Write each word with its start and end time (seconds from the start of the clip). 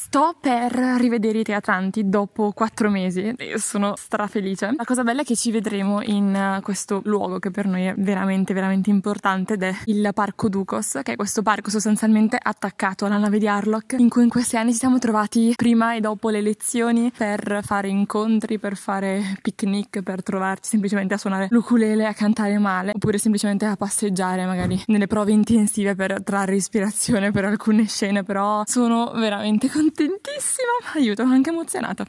Sto 0.00 0.36
per 0.40 0.72
rivedere 0.72 1.40
i 1.40 1.42
teatranti 1.42 2.08
dopo 2.08 2.52
quattro 2.52 2.88
mesi 2.88 3.34
e 3.36 3.58
sono 3.58 3.94
strafelice. 3.96 4.72
La 4.76 4.84
cosa 4.84 5.02
bella 5.02 5.20
è 5.22 5.24
che 5.24 5.34
ci 5.34 5.50
vedremo 5.50 6.00
in 6.02 6.34
eh, 6.34 6.60
questo 6.62 7.02
luogo 7.04 7.40
che 7.40 7.50
per 7.50 7.66
noi 7.66 7.84
è 7.84 7.94
veramente, 7.98 8.54
veramente 8.54 8.90
importante 8.90 9.54
ed 9.54 9.64
è 9.64 9.74
il 9.86 10.08
Parco 10.14 10.48
Ducos, 10.48 11.00
che 11.02 11.12
è 11.12 11.16
questo 11.16 11.42
parco 11.42 11.68
sostanzialmente 11.68 12.38
attaccato 12.40 13.04
alla 13.04 13.18
nave 13.18 13.38
di 13.38 13.48
Harlock, 13.48 13.96
in 13.98 14.08
cui 14.08 14.22
in 14.22 14.28
questi 14.30 14.56
anni 14.56 14.70
ci 14.72 14.78
siamo 14.78 14.98
trovati 14.98 15.52
prima 15.56 15.94
e 15.94 16.00
dopo 16.00 16.30
le 16.30 16.40
lezioni 16.40 17.12
per 17.14 17.60
fare 17.62 17.88
incontri, 17.88 18.58
per 18.58 18.76
fare 18.76 19.36
picnic, 19.42 20.00
per 20.02 20.22
trovarci 20.22 20.70
semplicemente 20.70 21.14
a 21.14 21.18
suonare 21.18 21.48
l'ukulele, 21.50 22.06
a 22.06 22.14
cantare 22.14 22.56
male, 22.58 22.92
oppure 22.94 23.18
semplicemente 23.18 23.66
a 23.66 23.76
passeggiare 23.76 24.46
magari 24.46 24.80
nelle 24.86 25.08
prove 25.08 25.32
intensive 25.32 25.96
per 25.96 26.22
trarre 26.22 26.54
ispirazione 26.54 27.32
per 27.32 27.44
alcune 27.44 27.84
scene, 27.86 28.22
però 28.22 28.62
sono 28.64 29.10
veramente 29.12 29.68
contenta 29.68 29.86
contentissima, 29.88 30.70
aiuto, 30.94 31.22
anche 31.22 31.50
emozionata. 31.50 32.04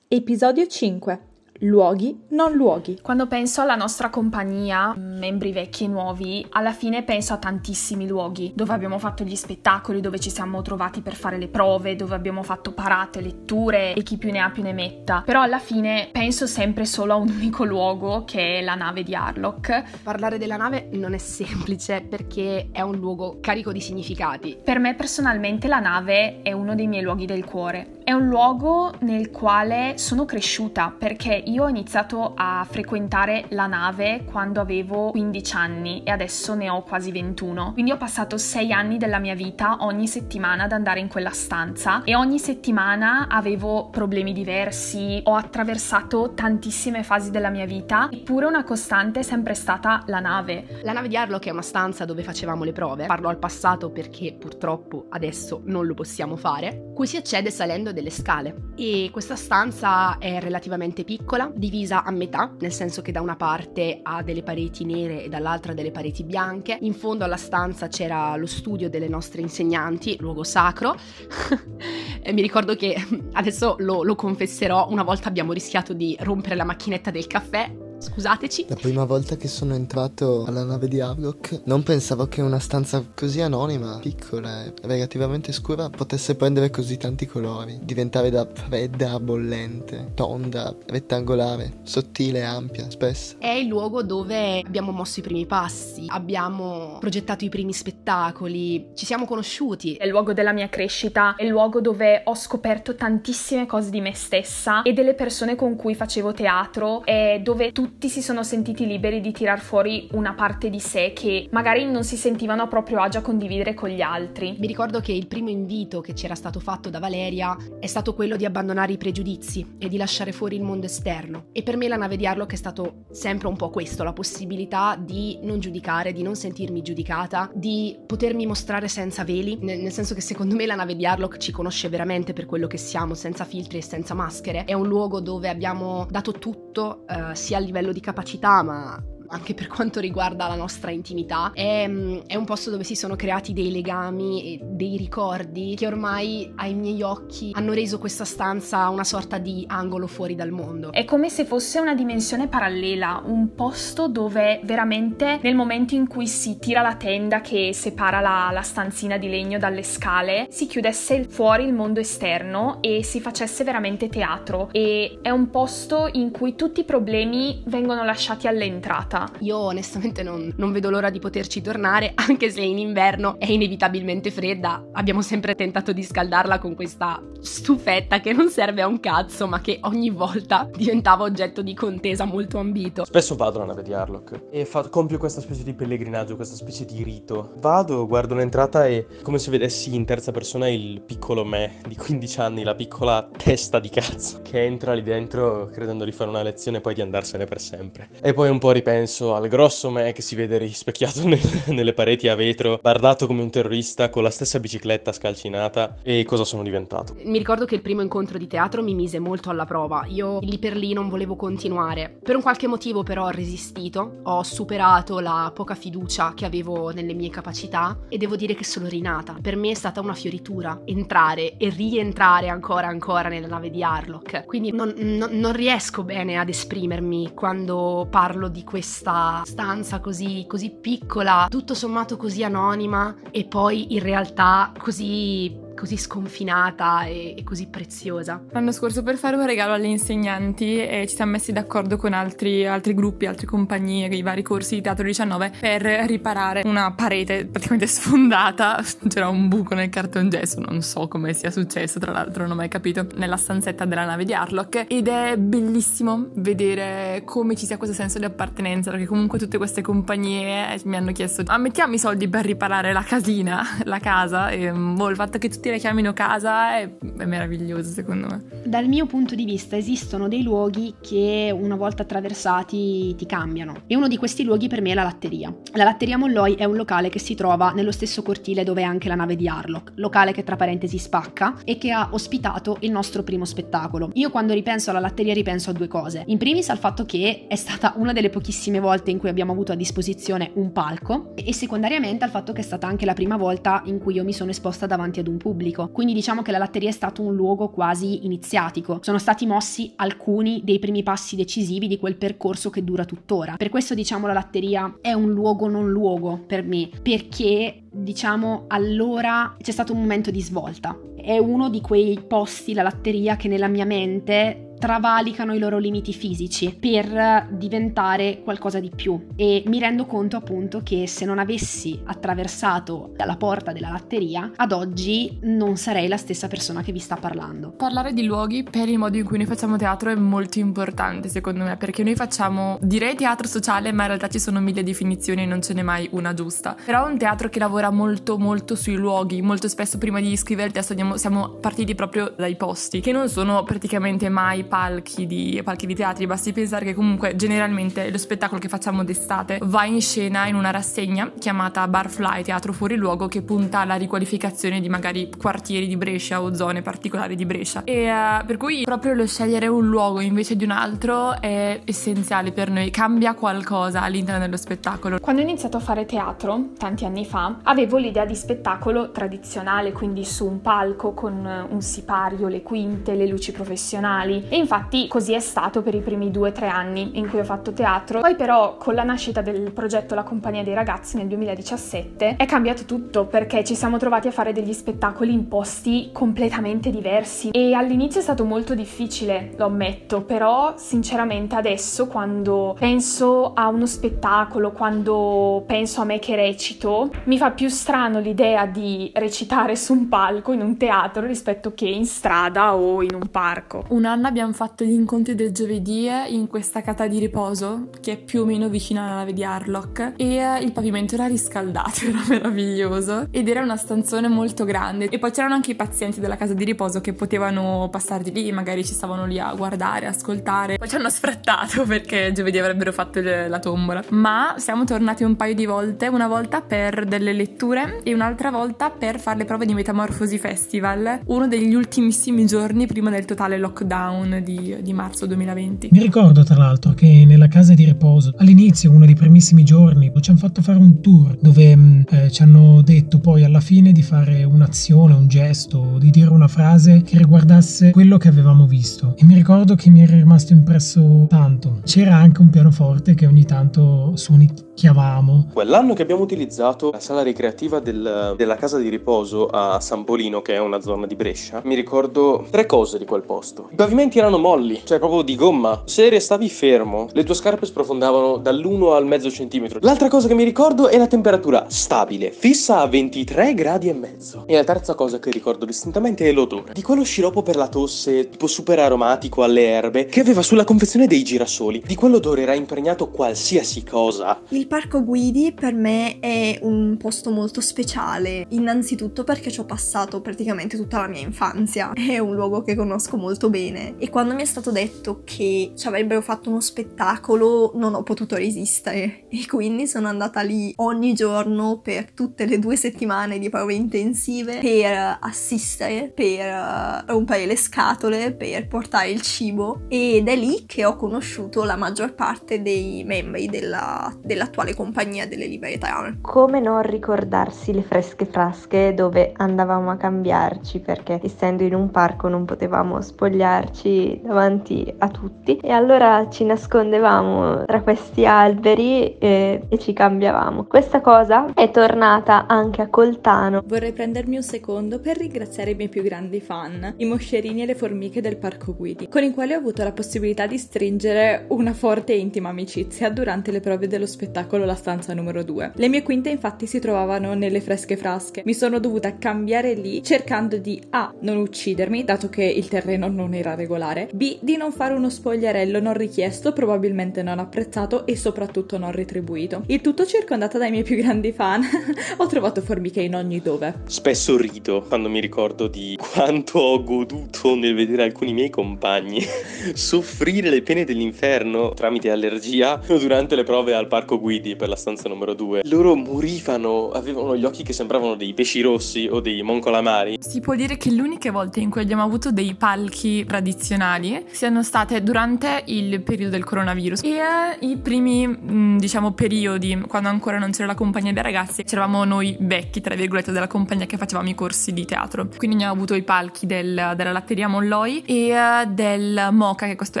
Episodio 0.08 0.66
5 0.66 1.20
luoghi, 1.60 2.26
non 2.30 2.52
luoghi. 2.52 2.98
Quando 3.02 3.26
penso 3.26 3.60
alla 3.60 3.74
nostra 3.74 4.10
compagnia, 4.10 4.94
membri 4.96 5.52
vecchi 5.52 5.84
e 5.84 5.88
nuovi, 5.88 6.46
alla 6.50 6.72
fine 6.72 7.02
penso 7.02 7.32
a 7.32 7.38
tantissimi 7.38 8.06
luoghi 8.06 8.52
dove 8.54 8.72
abbiamo 8.72 8.98
fatto 8.98 9.24
gli 9.24 9.34
spettacoli, 9.34 10.00
dove 10.00 10.20
ci 10.20 10.30
siamo 10.30 10.62
trovati 10.62 11.00
per 11.00 11.14
fare 11.14 11.38
le 11.38 11.48
prove, 11.48 11.96
dove 11.96 12.14
abbiamo 12.14 12.42
fatto 12.42 12.72
parate, 12.72 13.20
letture 13.20 13.94
e 13.94 14.02
chi 14.02 14.18
più 14.18 14.30
ne 14.30 14.40
ha 14.40 14.50
più 14.50 14.62
ne 14.62 14.72
metta. 14.72 15.22
Però 15.24 15.40
alla 15.40 15.58
fine 15.58 16.08
penso 16.12 16.46
sempre 16.46 16.84
solo 16.84 17.14
a 17.14 17.16
un 17.16 17.28
unico 17.38 17.64
luogo 17.64 18.24
che 18.24 18.58
è 18.58 18.62
la 18.62 18.74
nave 18.74 19.02
di 19.02 19.14
Harlock. 19.14 20.02
Parlare 20.02 20.38
della 20.38 20.56
nave 20.56 20.88
non 20.92 21.14
è 21.14 21.18
semplice 21.18 22.02
perché 22.02 22.68
è 22.70 22.80
un 22.82 22.96
luogo 22.96 23.38
carico 23.40 23.72
di 23.72 23.80
significati. 23.80 24.56
Per 24.62 24.78
me 24.78 24.94
personalmente 24.94 25.66
la 25.68 25.80
nave 25.80 26.42
è 26.42 26.52
uno 26.52 26.74
dei 26.74 26.86
miei 26.86 27.02
luoghi 27.02 27.26
del 27.26 27.44
cuore. 27.44 27.96
È 28.04 28.12
un 28.12 28.26
luogo 28.26 28.94
nel 29.00 29.30
quale 29.30 29.94
sono 29.96 30.24
cresciuta 30.24 30.94
perché 30.96 31.42
io 31.48 31.64
ho 31.64 31.68
iniziato 31.68 32.32
a 32.36 32.66
frequentare 32.68 33.46
la 33.50 33.66
nave 33.66 34.24
quando 34.24 34.60
avevo 34.60 35.10
15 35.10 35.56
anni 35.56 36.02
e 36.04 36.10
adesso 36.10 36.54
ne 36.54 36.68
ho 36.68 36.82
quasi 36.82 37.10
21. 37.10 37.72
Quindi 37.72 37.90
ho 37.90 37.96
passato 37.96 38.36
6 38.36 38.72
anni 38.72 38.98
della 38.98 39.18
mia 39.18 39.34
vita 39.34 39.78
ogni 39.80 40.06
settimana 40.06 40.64
ad 40.64 40.72
andare 40.72 41.00
in 41.00 41.08
quella 41.08 41.30
stanza 41.30 42.02
e 42.04 42.14
ogni 42.14 42.38
settimana 42.38 43.28
avevo 43.28 43.88
problemi 43.88 44.32
diversi, 44.32 45.20
ho 45.24 45.34
attraversato 45.34 46.34
tantissime 46.34 47.02
fasi 47.02 47.30
della 47.30 47.50
mia 47.50 47.66
vita, 47.66 48.08
eppure 48.10 48.46
una 48.46 48.64
costante 48.64 49.20
è 49.20 49.22
sempre 49.22 49.54
stata 49.54 50.02
la 50.06 50.20
nave. 50.20 50.80
La 50.82 50.92
nave 50.92 51.08
di 51.08 51.16
Arlo 51.16 51.38
che 51.38 51.48
è 51.48 51.52
una 51.52 51.62
stanza 51.62 52.04
dove 52.04 52.22
facevamo 52.22 52.64
le 52.64 52.72
prove, 52.72 53.06
parlo 53.06 53.28
al 53.28 53.38
passato 53.38 53.90
perché 53.90 54.36
purtroppo 54.38 55.06
adesso 55.10 55.62
non 55.64 55.86
lo 55.86 55.94
possiamo 55.94 56.36
fare, 56.36 56.92
cui 56.94 57.06
si 57.06 57.16
accede 57.16 57.50
salendo 57.50 57.92
delle 57.92 58.10
scale 58.10 58.72
e 58.76 59.08
questa 59.10 59.36
stanza 59.36 60.18
è 60.18 60.40
relativamente 60.40 61.04
piccola 61.04 61.37
piccola, 61.38 61.52
divisa 61.54 62.02
a 62.02 62.10
metà, 62.10 62.52
nel 62.58 62.72
senso 62.72 63.00
che 63.02 63.12
da 63.12 63.20
una 63.20 63.36
parte 63.36 64.00
ha 64.02 64.22
delle 64.22 64.42
pareti 64.42 64.84
nere 64.84 65.24
e 65.24 65.28
dall'altra 65.28 65.72
delle 65.72 65.92
pareti 65.92 66.24
bianche. 66.24 66.76
In 66.80 66.94
fondo 66.94 67.24
alla 67.24 67.36
stanza 67.36 67.86
c'era 67.86 68.34
lo 68.36 68.46
studio 68.46 68.90
delle 68.90 69.08
nostre 69.08 69.40
insegnanti, 69.40 70.16
luogo 70.18 70.42
sacro. 70.42 70.96
mi 72.32 72.42
ricordo 72.42 72.74
che 72.74 72.96
adesso 73.32 73.76
lo, 73.78 74.02
lo 74.02 74.14
confesserò, 74.16 74.88
una 74.90 75.04
volta 75.04 75.28
abbiamo 75.28 75.52
rischiato 75.52 75.92
di 75.92 76.16
rompere 76.20 76.56
la 76.56 76.64
macchinetta 76.64 77.10
del 77.10 77.26
caffè 77.26 77.86
Scusateci. 77.98 78.66
La 78.68 78.76
prima 78.76 79.04
volta 79.04 79.36
che 79.36 79.48
sono 79.48 79.74
entrato 79.74 80.44
alla 80.46 80.62
nave 80.62 80.86
di 80.86 81.00
Havlock 81.00 81.62
non 81.64 81.82
pensavo 81.82 82.26
che 82.26 82.40
una 82.40 82.60
stanza 82.60 83.04
così 83.12 83.40
anonima, 83.40 83.98
piccola 84.00 84.64
e 84.64 84.72
relativamente 84.82 85.50
scura 85.50 85.90
potesse 85.90 86.36
prendere 86.36 86.70
così 86.70 86.96
tanti 86.96 87.26
colori, 87.26 87.80
diventare 87.82 88.30
da 88.30 88.46
fredda 88.50 89.12
a 89.12 89.20
bollente, 89.20 90.12
tonda, 90.14 90.74
rettangolare, 90.86 91.80
sottile, 91.82 92.44
ampia, 92.44 92.88
spessa. 92.88 93.34
È 93.38 93.48
il 93.48 93.66
luogo 93.66 94.04
dove 94.04 94.60
abbiamo 94.64 94.92
mosso 94.92 95.18
i 95.18 95.24
primi 95.24 95.46
passi, 95.46 96.04
abbiamo 96.06 96.98
progettato 97.00 97.44
i 97.44 97.48
primi 97.48 97.72
spettacoli, 97.72 98.90
ci 98.94 99.06
siamo 99.06 99.24
conosciuti. 99.24 99.94
È 99.94 100.04
il 100.04 100.10
luogo 100.10 100.32
della 100.32 100.52
mia 100.52 100.68
crescita, 100.68 101.34
è 101.34 101.42
il 101.42 101.50
luogo 101.50 101.80
dove 101.80 102.22
ho 102.24 102.34
scoperto 102.36 102.94
tantissime 102.94 103.66
cose 103.66 103.90
di 103.90 104.00
me 104.00 104.14
stessa 104.14 104.82
e 104.82 104.92
delle 104.92 105.14
persone 105.14 105.56
con 105.56 105.74
cui 105.74 105.96
facevo 105.96 106.32
teatro 106.32 107.04
e 107.04 107.40
dove 107.42 107.72
tutti 107.72 107.86
tutti 107.88 108.10
si 108.10 108.20
sono 108.20 108.42
sentiti 108.42 108.86
liberi 108.86 109.22
di 109.22 109.32
tirar 109.32 109.60
fuori 109.60 110.08
una 110.12 110.34
parte 110.34 110.68
di 110.68 110.78
sé 110.78 111.12
che 111.14 111.48
magari 111.52 111.90
non 111.90 112.04
si 112.04 112.18
sentivano 112.18 112.62
a 112.62 112.66
proprio 112.66 113.00
agio 113.00 113.18
a 113.18 113.22
condividere 113.22 113.72
con 113.72 113.88
gli 113.88 114.02
altri. 114.02 114.56
Mi 114.58 114.66
ricordo 114.66 115.00
che 115.00 115.12
il 115.12 115.26
primo 115.26 115.48
invito 115.48 116.02
che 116.02 116.14
ci 116.14 116.26
era 116.26 116.34
stato 116.34 116.60
fatto 116.60 116.90
da 116.90 116.98
Valeria 116.98 117.56
è 117.80 117.86
stato 117.86 118.12
quello 118.12 118.36
di 118.36 118.44
abbandonare 118.44 118.92
i 118.92 118.98
pregiudizi 118.98 119.76
e 119.78 119.88
di 119.88 119.96
lasciare 119.96 120.32
fuori 120.32 120.56
il 120.56 120.62
mondo 120.62 120.84
esterno. 120.84 121.46
E 121.52 121.62
per 121.62 121.78
me 121.78 121.88
la 121.88 121.96
nave 121.96 122.18
di 122.18 122.26
Harlock 122.26 122.52
è 122.52 122.56
stato 122.56 123.04
sempre 123.10 123.48
un 123.48 123.56
po' 123.56 123.70
questo, 123.70 124.04
la 124.04 124.12
possibilità 124.12 124.94
di 125.02 125.38
non 125.42 125.58
giudicare, 125.58 126.12
di 126.12 126.22
non 126.22 126.36
sentirmi 126.36 126.82
giudicata, 126.82 127.50
di 127.54 127.96
potermi 128.06 128.44
mostrare 128.44 128.88
senza 128.88 129.24
veli, 129.24 129.56
nel, 129.62 129.80
nel 129.80 129.92
senso 129.92 130.14
che 130.14 130.20
secondo 130.20 130.54
me 130.54 130.66
la 130.66 130.74
nave 130.74 130.94
di 130.94 131.06
Harlock 131.06 131.38
ci 131.38 131.52
conosce 131.52 131.88
veramente 131.88 132.34
per 132.34 132.44
quello 132.44 132.66
che 132.66 132.76
siamo, 132.76 133.14
senza 133.14 133.46
filtri 133.46 133.78
e 133.78 133.82
senza 133.82 134.12
maschere. 134.12 134.64
È 134.66 134.74
un 134.74 134.86
luogo 134.86 135.20
dove 135.20 135.48
abbiamo 135.48 136.06
dato 136.10 136.32
tutto, 136.32 137.06
eh, 137.08 137.34
sia 137.34 137.56
a 137.56 137.60
livello 137.60 137.77
livello 137.78 137.92
di 137.92 138.00
capacità, 138.00 138.62
ma 138.62 139.02
anche 139.28 139.54
per 139.54 139.66
quanto 139.66 140.00
riguarda 140.00 140.48
la 140.48 140.54
nostra 140.54 140.90
intimità. 140.90 141.52
È, 141.52 141.86
mm, 141.86 142.18
è, 142.26 142.34
un 142.36 142.44
posto 142.44 142.70
dove 142.70 142.84
si 142.84 142.94
sono 142.94 143.16
creati 143.16 143.52
dei 143.52 143.70
legami 143.70 144.54
e 144.54 144.60
dei 144.62 144.96
ricordi 144.96 145.74
che 145.76 145.86
ormai 145.86 146.52
ai 146.56 146.74
miei 146.74 147.02
occhi 147.02 147.50
hanno 147.52 147.72
reso 147.72 147.98
questa 147.98 148.24
stanza 148.24 148.88
una 148.88 149.04
sorta 149.04 149.38
di 149.38 149.64
angolo 149.68 150.06
fuori 150.06 150.34
dal 150.34 150.50
mondo. 150.50 150.92
È 150.92 151.04
come 151.04 151.28
se 151.28 151.44
fosse 151.44 151.78
una 151.78 151.94
dimensione 151.94 152.48
parallela, 152.48 153.22
un 153.24 153.54
posto 153.54 154.08
dove 154.08 154.60
veramente 154.64 155.38
nel 155.42 155.54
momento 155.54 155.94
in 155.94 156.06
cui 156.06 156.26
si 156.26 156.58
tira 156.58 156.80
la 156.80 156.94
tenda 156.94 157.40
che 157.40 157.72
separa 157.72 158.20
la, 158.20 158.50
la 158.52 158.62
stanzina 158.62 159.18
di 159.18 159.28
legno 159.28 159.58
dalle 159.58 159.82
scale, 159.82 160.46
si 160.50 160.66
chiudesse 160.66 161.24
fuori 161.24 161.64
il 161.64 161.72
mondo 161.72 162.00
esterno 162.00 162.78
e 162.80 163.02
si 163.02 163.20
facesse 163.20 163.64
veramente 163.64 164.08
teatro. 164.08 164.68
E 164.72 165.18
è 165.22 165.30
un 165.30 165.50
posto 165.50 166.08
in 166.12 166.30
cui 166.30 166.54
tutti 166.54 166.80
i 166.80 166.84
problemi 166.84 167.62
vengono 167.66 168.04
lasciati 168.04 168.46
all'entrata 168.46 169.17
volta. 169.18 169.30
Io 169.40 169.56
onestamente 169.56 170.22
non, 170.22 170.52
non, 170.56 170.72
vedo 170.72 170.90
l'ora 170.90 171.10
di 171.10 171.18
poterci 171.18 171.60
tornare, 171.60 172.12
anche 172.14 172.50
se 172.50 172.60
in 172.60 172.78
inverno 172.78 173.36
è 173.38 173.50
inevitabilmente 173.50 174.30
fredda. 174.30 174.84
Abbiamo 174.92 175.22
sempre 175.22 175.54
tentato 175.54 175.92
di 175.92 176.02
scaldarla 176.02 176.58
con 176.58 176.74
questa 176.74 177.20
stufetta 177.40 178.20
che 178.20 178.32
non 178.32 178.50
serve 178.50 178.82
a 178.82 178.86
un 178.86 179.00
cazzo, 179.00 179.46
ma 179.46 179.60
che 179.60 179.78
ogni 179.82 180.10
volta 180.10 180.68
diventava 180.74 181.24
oggetto 181.24 181.62
di 181.62 181.74
contesa 181.74 182.24
molto 182.24 182.58
ambito. 182.58 183.04
Spesso 183.04 183.34
vado 183.36 183.58
alla 183.58 183.66
nave 183.66 183.82
di 183.82 183.92
Harlock 183.92 184.46
e 184.50 184.64
fa- 184.64 184.88
compio 184.88 185.18
questa 185.18 185.40
specie 185.40 185.64
di 185.64 185.74
pellegrinaggio, 185.74 186.36
questa 186.36 186.56
specie 186.56 186.84
di 186.84 187.02
rito. 187.02 187.52
Vado, 187.58 188.06
guardo 188.06 188.34
l'entrata 188.34 188.86
e 188.86 189.06
come 189.22 189.38
se 189.38 189.50
vedessi 189.50 189.94
in 189.94 190.04
terza 190.04 190.30
persona 190.32 190.68
il 190.68 191.00
piccolo 191.00 191.44
me 191.44 191.80
di 191.86 191.96
15 191.96 192.40
anni, 192.40 192.62
la 192.62 192.74
piccola 192.74 193.28
testa 193.36 193.78
di 193.78 193.88
cazzo 193.88 194.40
che 194.42 194.64
entra 194.64 194.94
lì 194.94 195.02
dentro 195.02 195.68
credendo 195.72 196.04
di 196.04 196.12
fare 196.12 196.30
una 196.30 196.42
lezione 196.42 196.78
e 196.78 196.80
poi 196.80 196.94
di 196.94 197.00
andarsene 197.00 197.44
per 197.44 197.60
sempre. 197.60 198.08
E 198.20 198.34
poi 198.34 198.50
un 198.50 198.58
po' 198.58 198.72
ripenso 198.72 199.07
penso 199.08 199.34
al 199.34 199.48
grosso 199.48 199.88
me 199.88 200.12
che 200.12 200.20
si 200.20 200.34
vede 200.34 200.58
rispecchiato 200.58 201.24
nel, 201.26 201.40
nelle 201.68 201.94
pareti 201.94 202.28
a 202.28 202.34
vetro, 202.34 202.78
bardato 202.80 203.26
come 203.26 203.40
un 203.40 203.50
terrorista 203.50 204.10
con 204.10 204.22
la 204.22 204.28
stessa 204.28 204.60
bicicletta 204.60 205.12
scalcinata 205.12 205.96
e 206.02 206.24
cosa 206.24 206.44
sono 206.44 206.62
diventato. 206.62 207.16
Mi 207.24 207.38
ricordo 207.38 207.64
che 207.64 207.74
il 207.74 207.80
primo 207.80 208.02
incontro 208.02 208.36
di 208.36 208.46
teatro 208.46 208.82
mi 208.82 208.94
mise 208.94 209.18
molto 209.18 209.48
alla 209.48 209.64
prova. 209.64 210.04
Io 210.08 210.40
lì 210.42 210.58
per 210.58 210.76
lì 210.76 210.92
non 210.92 211.08
volevo 211.08 211.36
continuare. 211.36 212.18
Per 212.22 212.36
un 212.36 212.42
qualche 212.42 212.66
motivo 212.66 213.02
però 213.02 213.24
ho 213.24 213.30
resistito, 213.30 214.18
ho 214.24 214.42
superato 214.42 215.20
la 215.20 215.50
poca 215.54 215.74
fiducia 215.74 216.34
che 216.34 216.44
avevo 216.44 216.90
nelle 216.90 217.14
mie 217.14 217.30
capacità 217.30 217.98
e 218.10 218.18
devo 218.18 218.36
dire 218.36 218.54
che 218.54 218.64
sono 218.64 218.88
rinata. 218.88 219.38
Per 219.40 219.56
me 219.56 219.70
è 219.70 219.74
stata 219.74 220.02
una 220.02 220.14
fioritura 220.14 220.82
entrare 220.84 221.56
e 221.56 221.70
rientrare 221.70 222.48
ancora 222.48 222.88
ancora 222.88 223.28
nella 223.28 223.46
nave 223.46 223.70
di 223.70 223.82
Harlock. 223.82 224.44
Quindi 224.44 224.70
non, 224.70 224.92
non, 224.98 225.30
non 225.32 225.52
riesco 225.54 226.04
bene 226.04 226.36
ad 226.36 226.50
esprimermi 226.50 227.32
quando 227.32 228.06
parlo 228.10 228.48
di 228.48 228.64
questo 228.64 228.97
questa 228.98 229.42
stanza 229.44 230.00
così, 230.00 230.44
così 230.48 230.70
piccola, 230.70 231.46
tutto 231.48 231.74
sommato 231.74 232.16
così 232.16 232.42
anonima 232.42 233.14
e 233.30 233.44
poi 233.44 233.94
in 233.94 234.00
realtà 234.00 234.72
così 234.76 235.56
così 235.78 235.96
sconfinata 235.96 237.04
e, 237.04 237.34
e, 237.38 237.44
così 237.44 237.66
preziosa. 237.66 238.42
L'anno 238.50 238.72
scorso 238.72 239.02
per 239.02 239.16
fare 239.16 239.36
un 239.36 239.46
regalo 239.46 239.74
alle 239.74 239.86
insegnanti 239.86 240.84
e 240.84 241.06
ci 241.08 241.14
siamo 241.14 241.32
messi 241.32 241.52
d'accordo 241.52 241.96
con 241.96 242.12
altri, 242.12 242.66
altri 242.66 242.94
gruppi, 242.94 243.26
altre 243.26 243.46
compagnie, 243.46 244.08
i 244.08 244.22
vari 244.22 244.42
corsi 244.42 244.74
di 244.74 244.80
Teatro 244.80 245.04
19 245.04 245.52
per 245.60 245.82
riparare 245.82 246.62
una 246.64 246.92
parete 246.92 247.46
praticamente 247.46 247.86
sfondata. 247.88 248.82
C'era 249.06 249.28
un 249.28 249.48
buco 249.48 249.74
nel 249.74 249.88
cartongesso, 249.88 250.60
non 250.60 250.82
so 250.82 251.06
come 251.06 251.32
sia 251.32 251.50
successo, 251.50 251.98
tra 252.00 252.12
l'altro 252.12 252.42
non 252.42 252.52
ho 252.52 252.56
mai 252.56 252.68
capito, 252.68 253.06
nella 253.14 253.36
stanzetta 253.36 253.84
della 253.84 254.04
nave 254.04 254.24
di 254.24 254.34
Harlock 254.34 254.86
ed 254.88 255.06
è 255.06 255.36
bellissimo 255.36 256.28
vedere 256.34 257.22
come 257.24 257.54
ci 257.54 257.66
sia 257.66 257.76
questo 257.76 257.94
senso 257.94 258.18
di 258.18 258.24
appartenenza 258.24 258.90
perché 258.90 259.06
comunque 259.06 259.38
tutte 259.38 259.58
queste 259.58 259.82
compagnie 259.82 260.78
mi 260.84 260.96
hanno 260.96 261.12
chiesto 261.12 261.42
ah, 261.46 261.58
mettiamo 261.58 261.94
i 261.94 261.98
soldi 261.98 262.28
per 262.28 262.44
riparare 262.44 262.92
la 262.92 263.02
casina, 263.02 263.62
la 263.84 263.98
casa 263.98 264.50
e 264.50 264.70
boh, 264.70 265.08
il 265.08 265.16
fatto 265.16 265.38
che 265.38 265.48
tutti 265.48 265.67
la 265.70 265.76
chiamino 265.78 266.12
casa 266.12 266.76
è, 266.76 266.90
è 267.18 267.24
meraviglioso 267.24 267.90
secondo 267.90 268.26
me. 268.26 268.44
Dal 268.64 268.86
mio 268.86 269.06
punto 269.06 269.34
di 269.34 269.44
vista 269.44 269.76
esistono 269.76 270.28
dei 270.28 270.42
luoghi 270.42 270.94
che 271.00 271.54
una 271.56 271.76
volta 271.76 272.02
attraversati 272.02 273.14
ti 273.16 273.26
cambiano 273.26 273.82
e 273.86 273.96
uno 273.96 274.08
di 274.08 274.16
questi 274.16 274.44
luoghi 274.44 274.68
per 274.68 274.80
me 274.80 274.90
è 274.90 274.94
la 274.94 275.02
latteria. 275.02 275.54
La 275.72 275.84
latteria 275.84 276.18
Molloy 276.18 276.54
è 276.54 276.64
un 276.64 276.76
locale 276.76 277.08
che 277.08 277.18
si 277.18 277.34
trova 277.34 277.72
nello 277.72 277.92
stesso 277.92 278.22
cortile 278.22 278.64
dove 278.64 278.82
è 278.82 278.84
anche 278.84 279.08
la 279.08 279.14
nave 279.14 279.36
di 279.36 279.48
Harlock, 279.48 279.92
locale 279.96 280.32
che 280.32 280.44
tra 280.44 280.56
parentesi 280.56 280.98
spacca 280.98 281.56
e 281.64 281.78
che 281.78 281.90
ha 281.90 282.08
ospitato 282.10 282.76
il 282.80 282.90
nostro 282.90 283.22
primo 283.22 283.44
spettacolo. 283.44 284.10
Io 284.14 284.30
quando 284.30 284.52
ripenso 284.52 284.90
alla 284.90 285.00
latteria 285.00 285.32
ripenso 285.32 285.70
a 285.70 285.72
due 285.72 285.88
cose. 285.88 286.24
In 286.26 286.38
primis 286.38 286.68
al 286.68 286.78
fatto 286.78 287.04
che 287.04 287.46
è 287.48 287.56
stata 287.56 287.94
una 287.96 288.12
delle 288.12 288.30
pochissime 288.30 288.80
volte 288.80 289.10
in 289.10 289.18
cui 289.18 289.28
abbiamo 289.28 289.52
avuto 289.52 289.72
a 289.72 289.76
disposizione 289.76 290.50
un 290.54 290.72
palco 290.72 291.32
e 291.34 291.52
secondariamente 291.52 292.24
al 292.24 292.30
fatto 292.30 292.52
che 292.52 292.60
è 292.60 292.64
stata 292.64 292.86
anche 292.86 293.04
la 293.04 293.14
prima 293.14 293.36
volta 293.36 293.82
in 293.86 293.98
cui 293.98 294.14
io 294.14 294.24
mi 294.24 294.32
sono 294.32 294.50
esposta 294.50 294.86
davanti 294.86 295.20
ad 295.20 295.26
un 295.26 295.36
pubblico. 295.36 295.57
Quindi 295.88 296.14
diciamo 296.14 296.42
che 296.42 296.52
la 296.52 296.58
latteria 296.58 296.88
è 296.88 296.92
stato 296.92 297.22
un 297.22 297.34
luogo 297.34 297.68
quasi 297.68 298.24
iniziatico. 298.24 298.98
Sono 299.02 299.18
stati 299.18 299.46
mossi 299.46 299.92
alcuni 299.96 300.62
dei 300.64 300.78
primi 300.78 301.02
passi 301.02 301.36
decisivi 301.36 301.86
di 301.86 301.98
quel 301.98 302.16
percorso 302.16 302.70
che 302.70 302.84
dura 302.84 303.04
tuttora. 303.04 303.56
Per 303.56 303.68
questo 303.68 303.94
diciamo 303.94 304.26
la 304.26 304.32
latteria 304.32 304.98
è 305.00 305.12
un 305.12 305.30
luogo 305.30 305.68
non 305.68 305.90
luogo 305.90 306.44
per 306.46 306.62
me, 306.62 306.88
perché 307.02 307.82
diciamo 307.98 308.64
allora 308.68 309.56
c'è 309.60 309.70
stato 309.70 309.92
un 309.92 310.00
momento 310.00 310.30
di 310.30 310.40
svolta. 310.40 310.98
È 311.16 311.36
uno 311.38 311.68
di 311.68 311.80
quei 311.80 312.20
posti, 312.26 312.72
la 312.72 312.82
latteria, 312.82 313.36
che 313.36 313.48
nella 313.48 313.68
mia 313.68 313.84
mente 313.84 314.68
travalicano 314.78 315.54
i 315.54 315.58
loro 315.58 315.78
limiti 315.78 316.12
fisici 316.12 316.74
per 316.78 317.48
diventare 317.50 318.40
qualcosa 318.42 318.80
di 318.80 318.90
più 318.94 319.26
e 319.36 319.62
mi 319.66 319.78
rendo 319.78 320.06
conto 320.06 320.36
appunto 320.36 320.80
che 320.82 321.06
se 321.06 321.24
non 321.24 321.38
avessi 321.38 322.00
attraversato 322.04 323.12
la 323.16 323.36
porta 323.36 323.72
della 323.72 323.90
latteria 323.90 324.52
ad 324.54 324.72
oggi 324.72 325.38
non 325.42 325.76
sarei 325.76 326.08
la 326.08 326.16
stessa 326.16 326.48
persona 326.48 326.82
che 326.82 326.92
vi 326.92 326.98
sta 326.98 327.16
parlando. 327.16 327.72
Parlare 327.72 328.12
di 328.12 328.24
luoghi 328.24 328.62
per 328.62 328.88
il 328.88 328.98
modo 328.98 329.16
in 329.16 329.24
cui 329.24 329.36
noi 329.36 329.46
facciamo 329.46 329.76
teatro 329.76 330.10
è 330.10 330.14
molto 330.14 330.58
importante 330.58 331.28
secondo 331.28 331.64
me 331.64 331.76
perché 331.76 332.02
noi 332.02 332.14
facciamo 332.14 332.78
direi 332.80 333.16
teatro 333.16 333.46
sociale 333.46 333.92
ma 333.92 334.02
in 334.02 334.08
realtà 334.08 334.28
ci 334.28 334.38
sono 334.38 334.60
mille 334.60 334.82
definizioni 334.82 335.42
e 335.42 335.46
non 335.46 335.60
ce 335.60 335.74
n'è 335.74 335.82
mai 335.82 336.08
una 336.12 336.32
giusta 336.34 336.76
però 336.84 337.08
un 337.08 337.18
teatro 337.18 337.48
che 337.48 337.58
lavora 337.58 337.87
molto 337.90 338.38
molto 338.38 338.74
sui 338.74 338.94
luoghi 338.94 339.42
molto 339.42 339.68
spesso 339.68 339.98
prima 339.98 340.20
di 340.20 340.36
scrivere 340.36 340.68
il 340.68 340.72
testo 340.72 340.94
siamo 341.16 341.48
partiti 341.48 341.94
proprio 341.94 342.32
dai 342.36 342.56
posti 342.56 343.00
che 343.00 343.12
non 343.12 343.28
sono 343.28 343.62
praticamente 343.62 344.28
mai 344.28 344.64
palchi 344.64 345.26
di, 345.26 345.60
palchi 345.64 345.86
di 345.86 345.94
teatri, 345.94 346.26
basti 346.26 346.52
pensare 346.52 346.84
che 346.84 346.94
comunque 346.94 347.36
generalmente 347.36 348.10
lo 348.10 348.18
spettacolo 348.18 348.60
che 348.60 348.68
facciamo 348.68 349.04
d'estate 349.04 349.58
va 349.62 349.84
in 349.84 350.00
scena 350.00 350.46
in 350.46 350.54
una 350.54 350.70
rassegna 350.70 351.32
chiamata 351.38 351.86
Barfly 351.88 352.42
Teatro 352.42 352.72
Fuori 352.72 352.96
Luogo 352.96 353.28
che 353.28 353.42
punta 353.42 353.80
alla 353.80 353.94
riqualificazione 353.94 354.80
di 354.80 354.88
magari 354.88 355.30
quartieri 355.36 355.86
di 355.86 355.96
Brescia 355.96 356.42
o 356.42 356.54
zone 356.54 356.82
particolari 356.82 357.34
di 357.34 357.46
Brescia. 357.46 357.84
E 357.84 358.10
uh, 358.10 358.44
per 358.44 358.56
cui 358.56 358.82
proprio 358.82 359.14
lo 359.14 359.26
scegliere 359.26 359.66
un 359.66 359.86
luogo 359.86 360.20
invece 360.20 360.56
di 360.56 360.64
un 360.64 360.70
altro 360.70 361.40
è 361.40 361.80
essenziale 361.84 362.52
per 362.52 362.70
noi, 362.70 362.90
cambia 362.90 363.34
qualcosa 363.34 364.02
all'interno 364.02 364.40
dello 364.40 364.56
spettacolo. 364.56 365.18
Quando 365.20 365.42
ho 365.42 365.44
iniziato 365.44 365.76
a 365.76 365.80
fare 365.80 366.04
teatro, 366.04 366.70
tanti 366.76 367.04
anni 367.04 367.24
fa, 367.24 367.58
avevo 367.68 367.98
l'idea 367.98 368.24
di 368.24 368.34
spettacolo 368.34 369.10
tradizionale, 369.10 369.92
quindi 369.92 370.24
su 370.24 370.46
un 370.46 370.60
palco 370.60 371.12
con 371.12 371.66
un 371.68 371.80
sipario, 371.82 372.48
le 372.48 372.62
quinte, 372.62 373.14
le 373.14 373.26
luci 373.26 373.52
professionali 373.52 374.46
e 374.48 374.56
infatti 374.56 375.06
così 375.06 375.34
è 375.34 375.40
stato 375.40 375.82
per 375.82 375.94
i 375.94 376.00
primi 376.00 376.30
due 376.30 376.48
o 376.48 376.52
tre 376.52 376.68
anni 376.68 377.18
in 377.18 377.28
cui 377.28 377.40
ho 377.40 377.44
fatto 377.44 377.72
teatro. 377.72 378.20
Poi 378.20 378.36
però 378.36 378.76
con 378.78 378.94
la 378.94 379.02
nascita 379.02 379.42
del 379.42 379.70
progetto 379.72 380.14
La 380.14 380.22
Compagnia 380.22 380.62
dei 380.62 380.72
Ragazzi 380.74 381.16
nel 381.16 381.26
2017 381.26 382.36
è 382.36 382.46
cambiato 382.46 382.84
tutto 382.84 383.26
perché 383.26 383.62
ci 383.64 383.74
siamo 383.74 383.98
trovati 383.98 384.28
a 384.28 384.32
fare 384.32 384.52
degli 384.52 384.72
spettacoli 384.72 385.32
in 385.32 385.46
posti 385.46 386.08
completamente 386.12 386.90
diversi 386.90 387.50
e 387.50 387.74
all'inizio 387.74 388.20
è 388.20 388.22
stato 388.22 388.44
molto 388.44 388.74
difficile, 388.74 389.52
lo 389.56 389.66
ammetto, 389.66 390.22
però 390.22 390.74
sinceramente 390.76 391.54
adesso 391.54 392.06
quando 392.06 392.74
penso 392.78 393.52
a 393.52 393.68
uno 393.68 393.84
spettacolo, 393.84 394.72
quando 394.72 395.64
penso 395.66 396.00
a 396.00 396.04
me 396.04 396.18
che 396.18 396.34
recito, 396.34 397.10
mi 397.24 397.36
fa 397.36 397.56
più 397.58 397.68
strano 397.70 398.20
l'idea 398.20 398.66
di 398.66 399.10
recitare 399.16 399.74
su 399.74 399.92
un 399.92 400.08
palco 400.08 400.52
in 400.52 400.60
un 400.60 400.76
teatro 400.76 401.26
rispetto 401.26 401.74
che 401.74 401.86
in 401.86 402.06
strada 402.06 402.76
o 402.76 403.02
in 403.02 403.16
un 403.16 403.26
parco. 403.32 403.84
Un 403.88 404.04
anno 404.04 404.28
abbiamo 404.28 404.52
fatto 404.52 404.84
gli 404.84 404.92
incontri 404.92 405.34
del 405.34 405.50
giovedì 405.50 406.08
in 406.28 406.46
questa 406.46 406.82
cata 406.82 407.08
di 407.08 407.18
riposo 407.18 407.88
che 408.00 408.12
è 408.12 408.16
più 408.16 408.42
o 408.42 408.44
meno 408.44 408.68
vicino 408.68 409.00
alla 409.00 409.16
nave 409.16 409.32
di 409.32 409.42
Harlock 409.42 410.12
e 410.16 410.36
eh, 410.36 410.60
il 410.60 410.70
pavimento 410.70 411.16
era 411.16 411.26
riscaldato, 411.26 412.04
era 412.06 412.20
meraviglioso 412.28 413.26
ed 413.32 413.48
era 413.48 413.60
una 413.60 413.76
stanzone 413.76 414.28
molto 414.28 414.64
grande 414.64 415.08
e 415.08 415.18
poi 415.18 415.32
c'erano 415.32 415.54
anche 415.54 415.72
i 415.72 415.74
pazienti 415.74 416.20
della 416.20 416.36
casa 416.36 416.54
di 416.54 416.62
riposo 416.62 417.00
che 417.00 417.12
potevano 417.12 417.88
passare 417.90 418.22
di 418.22 418.30
lì, 418.30 418.52
magari 418.52 418.84
ci 418.84 418.92
stavano 418.92 419.26
lì 419.26 419.40
a 419.40 419.52
guardare, 419.54 420.06
ascoltare. 420.06 420.76
Poi 420.76 420.88
ci 420.88 420.94
hanno 420.94 421.10
sfrattato 421.10 421.82
perché 421.90 422.30
giovedì 422.30 422.58
avrebbero 422.58 422.92
fatto 422.92 423.20
la 423.20 423.58
tombola. 423.58 424.04
Ma 424.10 424.54
siamo 424.58 424.84
tornati 424.84 425.24
un 425.24 425.34
paio 425.34 425.54
di 425.54 425.66
volte, 425.66 426.06
una 426.06 426.28
volta 426.28 426.60
per 426.60 427.04
delle 427.04 427.32
letture 427.48 428.00
e 428.02 428.12
un'altra 428.12 428.50
volta 428.50 428.90
per 428.90 429.18
fare 429.18 429.38
le 429.38 429.44
prove 429.44 429.64
di 429.64 429.72
Metamorfosi 429.72 430.38
Festival, 430.38 431.20
uno 431.26 431.48
degli 431.48 431.74
ultimissimi 431.74 432.46
giorni 432.46 432.86
prima 432.86 433.10
del 433.10 433.24
totale 433.24 433.58
lockdown 433.58 434.42
di, 434.44 434.76
di, 434.80 434.92
marzo 434.92 435.26
2020. 435.26 435.88
Mi 435.90 436.00
ricordo 436.00 436.44
tra 436.44 436.56
l'altro 436.56 436.92
che 436.92 437.24
nella 437.26 437.48
casa 437.48 437.74
di 437.74 437.84
riposo, 437.84 438.34
all'inizio, 438.36 438.90
uno 438.90 439.06
dei 439.06 439.14
primissimi 439.14 439.64
giorni, 439.64 440.12
ci 440.20 440.30
hanno 440.30 440.38
fatto 440.38 440.62
fare 440.62 440.78
un 440.78 441.00
tour 441.00 441.36
dove 441.40 441.74
mm, 441.74 442.00
eh, 442.10 442.30
ci 442.30 442.42
hanno 442.42 442.82
detto 442.82 443.18
poi 443.18 443.44
alla 443.44 443.60
fine 443.60 443.92
di 443.92 444.02
fare 444.02 444.44
un'azione, 444.44 445.14
un 445.14 445.26
gesto, 445.26 445.96
di 445.98 446.10
dire 446.10 446.28
una 446.28 446.48
frase 446.48 447.02
che 447.02 447.16
riguardasse 447.16 447.90
quello 447.92 448.18
che 448.18 448.28
avevamo 448.28 448.66
visto. 448.66 449.14
E 449.16 449.24
mi 449.24 449.34
ricordo 449.34 449.74
che 449.74 449.90
mi 449.90 450.02
era 450.02 450.12
rimasto 450.12 450.52
impresso 450.52 451.26
tanto. 451.28 451.80
C'era 451.84 452.16
anche 452.16 452.40
un 452.40 452.50
pianoforte 452.50 453.14
che 453.14 453.26
ogni 453.26 453.44
tanto 453.44 454.12
suonicchiavamo. 454.16 455.50
Quell'anno 455.52 455.94
che 455.94 456.02
abbiamo 456.02 456.22
utilizzato 456.22 456.90
la 456.90 457.00
sala 457.00 457.22
ricreativa 457.38 457.78
del, 457.78 458.34
della 458.36 458.56
casa 458.56 458.78
di 458.78 458.88
riposo 458.88 459.46
a 459.46 459.78
San 459.78 460.02
Polino, 460.02 460.42
che 460.42 460.54
è 460.54 460.58
una 460.58 460.80
zona 460.80 461.06
di 461.06 461.14
Brescia, 461.14 461.62
mi 461.64 461.76
ricordo 461.76 462.44
tre 462.50 462.66
cose 462.66 462.98
di 462.98 463.04
quel 463.04 463.22
posto. 463.22 463.68
I 463.70 463.76
pavimenti 463.76 464.18
erano 464.18 464.38
molli, 464.38 464.80
cioè 464.82 464.98
proprio 464.98 465.22
di 465.22 465.36
gomma. 465.36 465.82
Se 465.84 466.08
restavi 466.08 466.48
fermo, 466.48 467.08
le 467.12 467.22
tue 467.22 467.36
scarpe 467.36 467.64
sprofondavano 467.64 468.38
dall'1 468.38 468.92
al 468.92 469.06
mezzo 469.06 469.30
centimetro. 469.30 469.78
L'altra 469.82 470.08
cosa 470.08 470.26
che 470.26 470.34
mi 470.34 470.42
ricordo 470.42 470.88
è 470.88 470.98
la 470.98 471.06
temperatura 471.06 471.66
stabile, 471.68 472.32
fissa 472.32 472.80
a 472.80 472.88
23 472.88 473.54
gradi 473.54 473.88
e 473.88 473.92
mezzo. 473.92 474.42
E 474.46 474.56
la 474.56 474.64
terza 474.64 474.96
cosa 474.96 475.20
che 475.20 475.30
ricordo 475.30 475.64
distintamente 475.64 476.28
è 476.28 476.32
l'odore. 476.32 476.72
Di 476.72 476.82
quello 476.82 477.04
sciroppo 477.04 477.42
per 477.42 477.54
la 477.54 477.68
tosse, 477.68 478.30
tipo 478.30 478.48
super 478.48 478.80
aromatico 478.80 479.44
alle 479.44 479.64
erbe, 479.68 480.06
che 480.06 480.20
aveva 480.20 480.42
sulla 480.42 480.64
confezione 480.64 481.06
dei 481.06 481.22
girasoli. 481.22 481.84
Di 481.86 481.94
quell'odore 481.94 482.42
era 482.42 482.54
impregnato 482.54 483.10
qualsiasi 483.10 483.84
cosa. 483.84 484.40
Il 484.48 484.66
Parco 484.66 485.04
Guidi 485.04 485.52
per 485.52 485.74
me 485.74 486.18
è 486.18 486.58
un 486.62 486.96
posto 486.98 487.26
molto 487.30 487.60
speciale, 487.60 488.46
innanzitutto 488.50 489.24
perché 489.24 489.50
ci 489.50 489.60
ho 489.60 489.64
passato 489.64 490.20
praticamente 490.20 490.76
tutta 490.76 491.00
la 491.00 491.08
mia 491.08 491.20
infanzia. 491.20 491.92
È 492.08 492.18
un 492.18 492.34
luogo 492.34 492.62
che 492.62 492.74
conosco 492.74 493.16
molto 493.16 493.50
bene 493.50 493.94
e 493.98 494.08
quando 494.08 494.34
mi 494.34 494.42
è 494.42 494.44
stato 494.44 494.70
detto 494.70 495.22
che 495.24 495.72
ci 495.74 495.86
avrebbero 495.86 496.20
fatto 496.20 496.50
uno 496.50 496.60
spettacolo 496.60 497.72
non 497.74 497.94
ho 497.94 498.02
potuto 498.02 498.36
resistere 498.36 499.26
e 499.28 499.46
quindi 499.46 499.86
sono 499.86 500.08
andata 500.08 500.40
lì 500.40 500.72
ogni 500.76 501.14
giorno 501.14 501.80
per 501.82 502.12
tutte 502.12 502.46
le 502.46 502.58
due 502.58 502.76
settimane 502.76 503.38
di 503.38 503.48
prove 503.48 503.74
intensive 503.74 504.58
per 504.60 505.18
assistere, 505.20 506.12
per 506.14 507.04
rompere 507.06 507.46
le 507.46 507.56
scatole, 507.56 508.32
per 508.32 508.66
portare 508.68 509.10
il 509.10 509.22
cibo 509.22 509.82
ed 509.88 510.28
è 510.28 510.36
lì 510.36 510.64
che 510.66 510.84
ho 510.84 510.96
conosciuto 510.96 511.64
la 511.64 511.76
maggior 511.76 512.14
parte 512.14 512.62
dei 512.62 513.04
membri 513.04 513.46
della, 513.46 514.14
dell'attuale 514.22 514.74
compagnia 514.74 515.26
delle 515.26 515.46
libere 515.46 515.78
trame. 515.78 516.18
Come 516.20 516.60
non 516.60 516.82
ricordarsi 517.18 517.72
le 517.72 517.82
fresche 517.82 518.24
frasche 518.26 518.94
dove 518.94 519.32
andavamo 519.36 519.90
a 519.90 519.96
cambiare 519.96 520.36
spogliarci 520.38 520.80
perché 520.80 521.20
essendo 521.22 521.62
in 521.62 521.74
un 521.74 521.90
parco 521.90 522.28
non 522.28 522.44
potevamo 522.44 523.00
spogliarci 523.00 524.20
davanti 524.22 524.94
a 524.98 525.08
tutti 525.08 525.56
e 525.56 525.70
allora 525.70 526.28
ci 526.30 526.44
nascondevamo 526.44 527.64
tra 527.64 527.82
questi 527.82 528.26
alberi 528.26 529.18
e, 529.18 529.62
e 529.68 529.78
ci 529.78 529.92
cambiavamo. 529.92 530.64
Questa 530.64 531.00
cosa 531.00 531.52
è 531.54 531.70
tornata 531.70 532.46
anche 532.46 532.82
a 532.82 532.88
Coltano. 532.88 533.62
Vorrei 533.66 533.92
prendermi 533.92 534.36
un 534.36 534.42
secondo 534.42 535.00
per 535.00 535.18
ringraziare 535.18 535.72
i 535.72 535.74
miei 535.74 535.88
più 535.88 536.02
grandi 536.02 536.40
fan, 536.40 536.94
i 536.96 537.04
moscerini 537.04 537.62
e 537.62 537.66
le 537.66 537.74
formiche 537.74 538.20
del 538.20 538.36
Parco 538.36 538.74
Guidi, 538.74 539.08
con 539.08 539.22
i 539.22 539.32
quali 539.32 539.52
ho 539.52 539.58
avuto 539.58 539.82
la 539.82 539.92
possibilità 539.92 540.46
di 540.46 540.58
stringere 540.58 541.46
una 541.48 541.72
forte 541.72 542.12
e 542.12 542.18
intima 542.18 542.50
amicizia 542.50 543.10
durante 543.10 543.50
le 543.50 543.60
prove 543.60 543.86
dello 543.86 544.06
spettacolo 544.06 544.64
La 544.64 544.74
stanza 544.74 545.14
numero 545.14 545.42
2. 545.42 545.72
Le 545.74 545.88
mie 545.88 546.02
quinte 546.02 546.30
infatti 546.30 546.66
si 546.66 546.78
trovavano 546.78 547.07
nelle 547.16 547.60
fresche 547.60 547.96
frasche. 547.96 548.42
Mi 548.44 548.52
sono 548.52 548.78
dovuta 548.78 549.16
cambiare 549.16 549.72
lì 549.72 550.02
cercando 550.02 550.58
di 550.58 550.80
A. 550.90 551.12
non 551.20 551.38
uccidermi, 551.38 552.04
dato 552.04 552.28
che 552.28 552.44
il 552.44 552.68
terreno 552.68 553.08
non 553.08 553.32
era 553.32 553.54
regolare, 553.54 554.10
B. 554.12 554.38
di 554.40 554.56
non 554.56 554.72
fare 554.72 554.94
uno 554.94 555.08
spogliarello 555.08 555.80
non 555.80 555.94
richiesto, 555.94 556.52
probabilmente 556.52 557.22
non 557.22 557.38
apprezzato 557.38 558.06
e 558.06 558.16
soprattutto 558.16 558.76
non 558.76 558.92
retribuito. 558.92 559.62
Il 559.66 559.80
tutto 559.80 560.04
circondata 560.04 560.58
dai 560.58 560.70
miei 560.70 560.82
più 560.82 560.96
grandi 560.96 561.32
fan. 561.32 561.62
ho 562.18 562.26
trovato 562.26 562.60
formiche 562.60 563.00
in 563.00 563.14
ogni 563.14 563.40
dove. 563.40 563.80
Spesso 563.86 564.36
rido 564.36 564.82
quando 564.82 565.08
mi 565.08 565.20
ricordo 565.20 565.68
di 565.68 565.98
quanto 565.98 566.58
ho 566.58 566.82
goduto 566.82 567.54
nel 567.54 567.74
vedere 567.74 568.02
alcuni 568.02 568.32
miei 568.32 568.50
compagni 568.50 569.22
soffrire 569.74 570.50
le 570.50 570.62
pene 570.62 570.84
dell'inferno 570.84 571.72
tramite 571.74 572.10
allergia 572.10 572.80
durante 572.86 573.36
le 573.36 573.44
prove 573.44 573.74
al 573.74 573.86
parco 573.86 574.18
guidi 574.18 574.56
per 574.56 574.68
la 574.68 574.76
stanza 574.76 575.08
numero 575.08 575.34
2. 575.34 575.62
Loro 575.64 575.94
morivano, 575.94 576.90
avevano 576.98 577.36
gli 577.36 577.44
occhi 577.44 577.62
che 577.62 577.72
sembravano 577.72 578.14
dei 578.14 578.34
pesci 578.34 578.60
rossi 578.60 579.08
o 579.10 579.20
dei 579.20 579.42
moncolamari. 579.42 580.18
Si 580.20 580.40
può 580.40 580.54
dire 580.54 580.76
che 580.76 580.90
le 580.90 581.00
uniche 581.00 581.30
volte 581.30 581.60
in 581.60 581.70
cui 581.70 581.80
abbiamo 581.80 582.02
avuto 582.02 582.30
dei 582.30 582.54
palchi 582.54 583.24
tradizionali 583.24 584.24
siano 584.30 584.62
state 584.62 585.02
durante 585.02 585.62
il 585.66 586.02
periodo 586.02 586.32
del 586.32 586.44
coronavirus 586.44 587.02
e 587.02 587.10
eh, 587.10 587.66
i 587.66 587.76
primi, 587.76 588.26
mm, 588.26 588.78
diciamo, 588.78 589.12
periodi, 589.12 589.80
quando 589.86 590.08
ancora 590.08 590.38
non 590.38 590.50
c'era 590.50 590.66
la 590.66 590.74
compagnia 590.74 591.12
dei 591.12 591.22
ragazzi, 591.22 591.62
c'eravamo 591.64 592.04
noi 592.04 592.36
vecchi, 592.40 592.80
tra 592.80 592.94
virgolette, 592.94 593.32
della 593.32 593.46
compagnia 593.46 593.86
che 593.86 593.96
facevamo 593.96 594.28
i 594.28 594.34
corsi 594.34 594.72
di 594.72 594.84
teatro. 594.84 595.28
Quindi 595.36 595.56
abbiamo 595.56 595.74
avuto 595.74 595.94
i 595.94 596.02
palchi 596.02 596.46
del, 596.46 596.92
della 596.96 597.12
latteria 597.12 597.48
Molloi 597.48 598.02
e 598.04 598.32
uh, 598.32 598.70
del 598.72 599.28
Moca, 599.30 599.66
che 599.66 599.72
è 599.72 599.76
questo 599.76 600.00